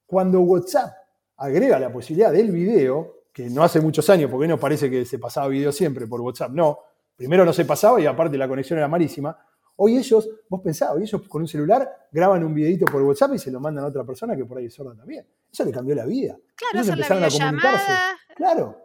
Cuando 0.06 0.42
WhatsApp 0.42 0.94
agrega 1.38 1.80
la 1.80 1.92
posibilidad 1.92 2.32
del 2.32 2.52
video, 2.52 3.23
que 3.34 3.50
no 3.50 3.64
hace 3.64 3.82
muchos 3.82 4.08
años, 4.12 4.30
porque 4.30 4.48
no 4.48 4.60
parece 4.60 4.90
que 4.90 5.06
se 5.06 5.18
pasaba 5.18 5.48
video 5.48 5.72
siempre 5.72 6.06
por 6.06 6.22
WhatsApp, 6.22 6.52
no. 6.52 6.80
Primero 7.16 7.44
no 7.44 7.52
se 7.52 7.66
pasaba 7.66 8.00
y 8.00 8.06
aparte 8.06 8.38
la 8.38 8.48
conexión 8.48 8.78
era 8.78 8.88
malísima. 8.88 9.36
Hoy 9.76 9.98
ellos, 9.98 10.30
vos 10.48 10.62
pensabas, 10.62 10.98
hoy 10.98 11.04
ellos 11.04 11.28
con 11.28 11.42
un 11.42 11.48
celular 11.48 12.08
graban 12.12 12.44
un 12.44 12.54
videito 12.54 12.86
por 12.86 13.02
WhatsApp 13.02 13.34
y 13.34 13.40
se 13.40 13.50
lo 13.50 13.60
mandan 13.60 13.86
a 13.86 13.88
otra 13.88 14.04
persona 14.04 14.36
que 14.36 14.46
por 14.46 14.60
ahí 14.60 14.66
es 14.66 14.74
sorda 14.74 14.96
también. 14.96 15.26
Eso 15.52 15.66
le 15.66 15.72
cambió 15.72 15.96
la 15.96 16.06
vida. 16.06 16.38
Claro, 16.56 16.76
ellos 16.76 16.90
empezaron 16.90 17.24
a 17.24 17.30
comunicarse. 17.30 17.92
Claro. 18.36 18.78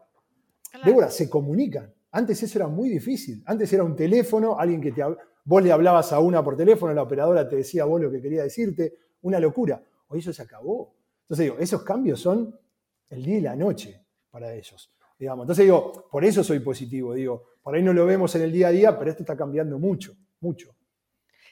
Débora, 0.83 1.11
se 1.11 1.29
comunican. 1.29 1.93
Antes 2.11 2.43
eso 2.43 2.59
era 2.59 2.69
muy 2.69 2.89
difícil. 2.89 3.43
Antes 3.47 3.71
era 3.73 3.85
un 3.85 3.95
teléfono, 3.95 4.59
alguien 4.59 4.81
que 4.81 4.93
te 4.93 5.05
vos 5.45 5.63
le 5.63 5.73
hablabas 5.73 6.13
a 6.13 6.21
una 6.21 6.43
por 6.43 6.57
teléfono, 6.57 6.93
la 6.95 7.03
operadora 7.03 7.49
te 7.49 7.57
decía 7.57 7.85
vos 7.85 8.01
lo 8.01 8.11
que 8.11 8.21
quería 8.21 8.43
decirte, 8.43 8.97
una 9.23 9.41
locura. 9.41 9.83
Hoy 10.09 10.21
eso 10.21 10.33
se 10.33 10.43
acabó. 10.43 10.95
Entonces 11.23 11.45
digo, 11.45 11.59
esos 11.59 11.83
cambios 11.83 12.21
son 12.21 12.59
el 13.11 13.25
día 13.25 13.39
y 13.39 13.41
la 13.43 13.57
noche 13.57 14.08
para 14.39 14.55
ellos. 14.55 14.91
Digamos. 15.19 15.45
Entonces 15.45 15.65
digo, 15.65 16.09
por 16.13 16.25
eso 16.25 16.45
soy 16.45 16.61
positivo, 16.61 17.13
digo, 17.13 17.51
por 17.61 17.75
ahí 17.75 17.83
no 17.83 17.93
lo 17.93 18.07
vemos 18.07 18.33
en 18.37 18.43
el 18.43 18.53
día 18.53 18.69
a 18.69 18.71
día, 18.71 18.97
pero 18.97 19.11
esto 19.11 19.25
está 19.25 19.37
cambiando 19.37 19.79
mucho, 19.79 20.15
mucho. 20.41 20.77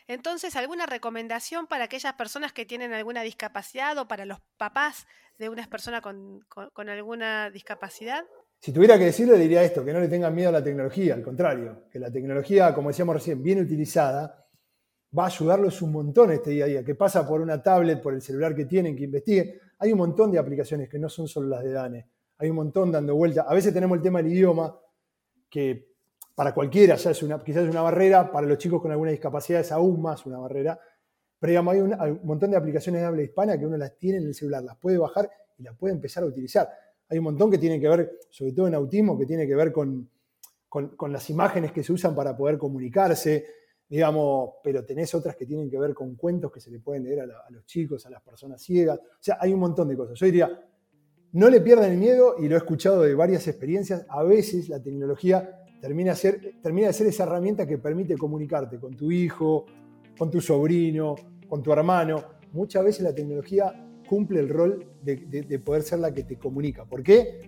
Entonces, 0.07 0.55
¿alguna 0.55 0.87
recomendación 0.87 1.67
para 1.67 1.85
aquellas 1.85 2.15
personas 2.15 2.53
que 2.53 2.65
tienen 2.65 2.93
alguna 2.93 3.23
discapacidad 3.23 3.99
o 3.99 4.07
para 4.07 4.25
los 4.25 4.39
papás 4.57 5.05
de 5.37 5.49
una 5.49 5.67
persona 5.69 6.01
con, 6.01 6.45
alguna 6.89 7.51
discapacidad? 7.51 8.25
Si 8.61 8.71
tuviera 8.71 8.97
que 8.97 9.07
decirle, 9.07 9.37
diría 9.37 9.65
esto, 9.65 9.85
que 9.85 9.93
no 9.93 9.99
le 9.99 10.07
tengan 10.07 10.33
miedo 10.33 10.51
a 10.51 10.53
la 10.53 10.63
tecnología, 10.63 11.15
al 11.15 11.25
contrario, 11.25 11.89
que 11.91 11.99
la 11.99 12.13
tecnología, 12.13 12.73
como 12.73 12.91
decíamos 12.91 13.17
recién, 13.17 13.43
bien 13.43 13.61
utilizada, 13.61 14.47
va 15.19 15.25
a 15.25 15.27
ayudarlos 15.27 15.83
un 15.83 15.91
montón 15.91 16.31
este 16.31 16.51
día 16.51 16.67
a 16.67 16.69
día, 16.69 16.85
que 16.85 16.95
pasa 16.95 17.27
por 17.27 17.41
una 17.41 17.61
tablet, 17.61 18.01
por 18.01 18.15
el 18.15 18.23
celular 18.23 18.55
que 18.55 18.67
tienen, 18.67 18.95
que 18.95 19.05
investiguen. 19.05 19.59
Hay 19.81 19.91
un 19.91 19.99
montón 19.99 20.31
de 20.31 20.39
aplicaciones 20.39 20.89
que 20.89 21.01
no 21.01 21.09
son 21.09 21.27
solo 21.27 21.49
las 21.49 21.65
de 21.65 21.73
DANE 21.73 22.16
hay 22.39 22.51
un 22.51 22.57
montón 22.57 22.93
dando 22.93 23.15
vuelta. 23.15 23.43
A 23.49 23.55
veces 23.55 23.73
tenemos 23.73 23.97
el 23.97 24.03
tema 24.03 24.23
del 24.23 24.33
idioma, 24.33 24.79
que 25.49 25.97
para 26.35 26.53
cualquiera 26.53 26.97
ya 26.97 27.11
es 27.11 27.23
una, 27.23 27.43
quizás 27.43 27.65
es 27.65 27.71
una 27.71 27.83
barrera, 27.83 28.31
para 28.31 28.47
los 28.47 28.59
chicos 28.59 28.83
con 28.83 28.91
alguna 28.91 29.11
discapacidad 29.11 29.61
es 29.61 29.73
aún 29.73 30.03
más 30.03 30.27
una 30.27 30.39
barrera. 30.39 30.79
Pero 31.39 31.51
digamos, 31.51 31.75
hay, 31.75 31.81
un, 31.81 32.21
montón 32.25 32.51
de 32.51 32.57
aplicaciones 32.57 33.01
de 33.01 33.07
habla 33.07 33.23
hispana 33.23 33.59
que 33.59 33.67
uno 33.67 33.77
las 33.77 33.97
tiene 33.97 34.19
en 34.19 34.27
el 34.27 34.35
celular, 34.35 34.63
las 34.63 34.77
puede 34.77 34.99
bajar 34.99 35.31
y 35.59 35.63
las 35.63 35.77
puede 35.77 35.95
empezar 35.95 36.23
a 36.23 36.27
utilizar. 36.27 36.69
Hay 37.09 37.19
un 37.19 37.25
montón 37.25 37.51
que 37.51 37.59
tienen 37.59 37.81
que 37.81 37.89
ver, 37.89 38.19
sobre 38.31 38.53
todo 38.53 38.69
en 38.69 38.75
autismo, 38.75 39.19
que 39.19 39.27
tiene 39.27 39.47
que 39.47 39.55
ver 39.55 39.73
con, 39.73 40.11
con, 40.69 41.13
las 41.13 41.31
imágenes 41.31 41.73
que 41.73 41.83
se 41.83 41.93
usan 41.93 42.15
para 42.15 42.37
poder 42.37 42.59
comunicarse, 42.59 43.47
digamos, 43.89 44.55
pero 44.63 44.85
tenés 44.85 45.15
otras 45.15 45.37
que 45.37 45.47
tienen 45.47 45.71
que 45.71 45.79
ver 45.79 45.95
con 45.95 46.17
cuentos 46.17 46.53
que 46.53 46.61
se 46.61 46.71
le 46.71 46.81
pueden 46.81 47.05
leer 47.05 47.21
a, 47.21 47.47
a 47.47 47.51
los 47.51 47.65
chicos, 47.65 48.05
a 48.05 48.11
las 48.11 48.23
personas 48.23 48.61
ciegas. 48.61 48.99
O 48.99 49.19
sea, 49.21 49.39
hay 49.41 49.53
un 49.53 49.61
montón 49.61 49.89
de 49.89 49.97
cosas. 49.97 50.19
Yo 50.19 50.27
diría, 50.27 50.51
no 51.37 51.51
le 51.51 51.61
pierdan 51.61 51.93
el 51.93 51.99
miedo, 51.99 52.37
y 52.39 52.49
lo 52.49 52.55
he 52.55 52.57
escuchado 52.57 53.03
de 53.03 53.15
varias 53.15 53.47
experiencias, 53.47 54.07
a 54.09 54.23
veces 54.23 54.71
la 54.71 54.83
tecnología 54.83 55.61
termina, 55.83 56.15
ser, 56.15 56.55
termina 56.63 56.87
de 56.87 56.95
ser 56.95 57.09
esa 57.09 57.25
herramienta 57.25 57.67
que 57.67 57.77
permite 57.77 58.17
comunicarte 58.17 58.81
con 58.81 58.97
tu 58.97 59.13
hijo, 59.13 59.67
con 60.17 60.31
tu 60.31 60.41
sobrino, 60.41 61.15
con 61.47 61.63
tu 61.63 61.75
hermano. 61.75 62.25
Muchas 62.53 62.83
veces 62.83 63.03
la 63.03 63.15
tecnología 63.15 63.87
cumple 64.09 64.41
el 64.41 64.49
rol 64.49 64.95
de, 65.03 65.61
poder 65.63 65.83
ser 65.83 65.99
la 65.99 66.11
que 66.11 66.23
te 66.23 66.39
comunica. 66.39 66.87
¿Por 66.87 67.03
qué? 67.03 67.43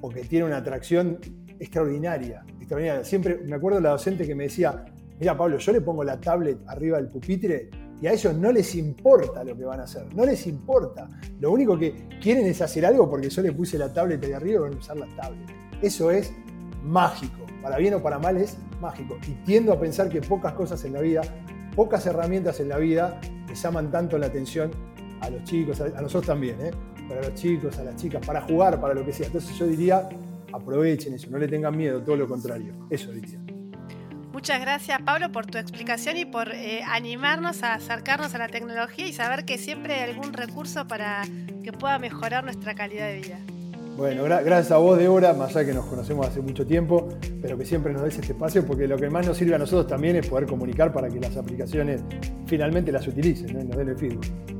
Porque 0.00 0.20
tiene 0.20 0.44
una 0.44 0.58
atracción 0.58 1.18
extraordinaria, 1.58 2.44
extraordinaria. 2.60 3.02
Siempre 3.02 3.38
me 3.38 3.56
acuerdo 3.56 3.78
de 3.78 3.82
la 3.82 3.90
docente 3.90 4.24
que 4.24 4.36
me 4.36 4.44
decía, 4.44 4.84
mira 5.18 5.36
Pablo, 5.36 5.58
yo 5.58 5.72
le 5.72 5.80
pongo 5.80 6.04
la 6.04 6.20
tablet 6.20 6.58
arriba 6.68 6.98
del 6.98 7.08
pupitre 7.08 7.70
y 8.02 8.08
a 8.08 8.12
ellos 8.12 8.34
no 8.34 8.50
les 8.50 8.74
importa 8.74 9.44
lo 9.44 9.56
que 9.56 9.64
van 9.64 9.78
a 9.78 9.84
hacer, 9.84 10.12
no 10.12 10.26
les 10.26 10.48
importa. 10.48 11.08
Lo 11.38 11.52
único 11.52 11.78
que 11.78 12.08
quieren 12.20 12.44
es 12.46 12.60
hacer 12.60 12.84
algo 12.84 13.08
porque 13.08 13.30
yo 13.30 13.42
le 13.42 13.52
puse 13.52 13.78
la 13.78 13.92
tablet 13.92 14.22
ahí 14.24 14.32
arriba 14.32 14.58
y 14.58 14.62
van 14.62 14.74
a 14.74 14.76
usar 14.76 14.96
la 14.96 15.06
tablet. 15.14 15.48
Eso 15.80 16.10
es 16.10 16.32
mágico, 16.82 17.46
para 17.62 17.76
bien 17.78 17.94
o 17.94 18.02
para 18.02 18.18
mal 18.18 18.36
es 18.38 18.56
mágico. 18.80 19.16
Y 19.28 19.30
tiendo 19.44 19.72
a 19.72 19.78
pensar 19.78 20.08
que 20.08 20.20
pocas 20.20 20.52
cosas 20.54 20.84
en 20.84 20.94
la 20.94 21.00
vida, 21.00 21.22
pocas 21.76 22.04
herramientas 22.04 22.58
en 22.58 22.70
la 22.70 22.78
vida 22.78 23.20
les 23.48 23.62
llaman 23.62 23.92
tanto 23.92 24.18
la 24.18 24.26
atención 24.26 24.72
a 25.20 25.30
los 25.30 25.44
chicos, 25.44 25.80
a, 25.80 25.88
nosotros 25.88 26.26
también, 26.26 26.60
¿eh? 26.60 26.72
para 27.08 27.22
los 27.22 27.34
chicos, 27.34 27.78
a 27.78 27.84
las 27.84 27.94
chicas, 27.94 28.26
para 28.26 28.40
jugar, 28.40 28.80
para 28.80 28.94
lo 28.94 29.06
que 29.06 29.12
sea. 29.12 29.26
Entonces 29.26 29.56
yo 29.56 29.64
diría, 29.64 30.08
aprovechen 30.52 31.14
eso, 31.14 31.30
no 31.30 31.38
le 31.38 31.46
tengan 31.46 31.76
miedo, 31.76 32.02
todo 32.02 32.16
lo 32.16 32.26
contrario. 32.26 32.74
Eso 32.90 33.12
diría. 33.12 33.38
Muchas 34.32 34.60
gracias 34.60 35.00
Pablo 35.02 35.30
por 35.30 35.44
tu 35.46 35.58
explicación 35.58 36.16
y 36.16 36.24
por 36.24 36.52
eh, 36.52 36.82
animarnos 36.86 37.62
a 37.62 37.74
acercarnos 37.74 38.34
a 38.34 38.38
la 38.38 38.48
tecnología 38.48 39.06
y 39.06 39.12
saber 39.12 39.44
que 39.44 39.58
siempre 39.58 39.94
hay 39.94 40.10
algún 40.10 40.32
recurso 40.32 40.86
para 40.88 41.22
que 41.62 41.72
pueda 41.72 41.98
mejorar 41.98 42.42
nuestra 42.42 42.74
calidad 42.74 43.08
de 43.08 43.16
vida. 43.16 43.38
Bueno, 43.96 44.24
gracias 44.24 44.70
a 44.70 44.78
vos, 44.78 44.98
Débora, 44.98 45.34
más 45.34 45.54
allá 45.54 45.66
que 45.66 45.74
nos 45.74 45.84
conocemos 45.84 46.26
hace 46.26 46.40
mucho 46.40 46.66
tiempo, 46.66 47.10
pero 47.42 47.58
que 47.58 47.66
siempre 47.66 47.92
nos 47.92 48.02
des 48.02 48.18
este 48.18 48.32
espacio, 48.32 48.66
porque 48.66 48.88
lo 48.88 48.96
que 48.96 49.10
más 49.10 49.26
nos 49.26 49.36
sirve 49.36 49.54
a 49.54 49.58
nosotros 49.58 49.86
también 49.86 50.16
es 50.16 50.26
poder 50.26 50.46
comunicar 50.46 50.92
para 50.92 51.10
que 51.10 51.20
las 51.20 51.36
aplicaciones 51.36 52.00
finalmente 52.46 52.90
las 52.90 53.06
utilicen 53.06 53.50
y 53.50 53.64
nos 53.64 53.76
den 53.76 53.90
el 53.90 53.96
feedback. 53.98 54.51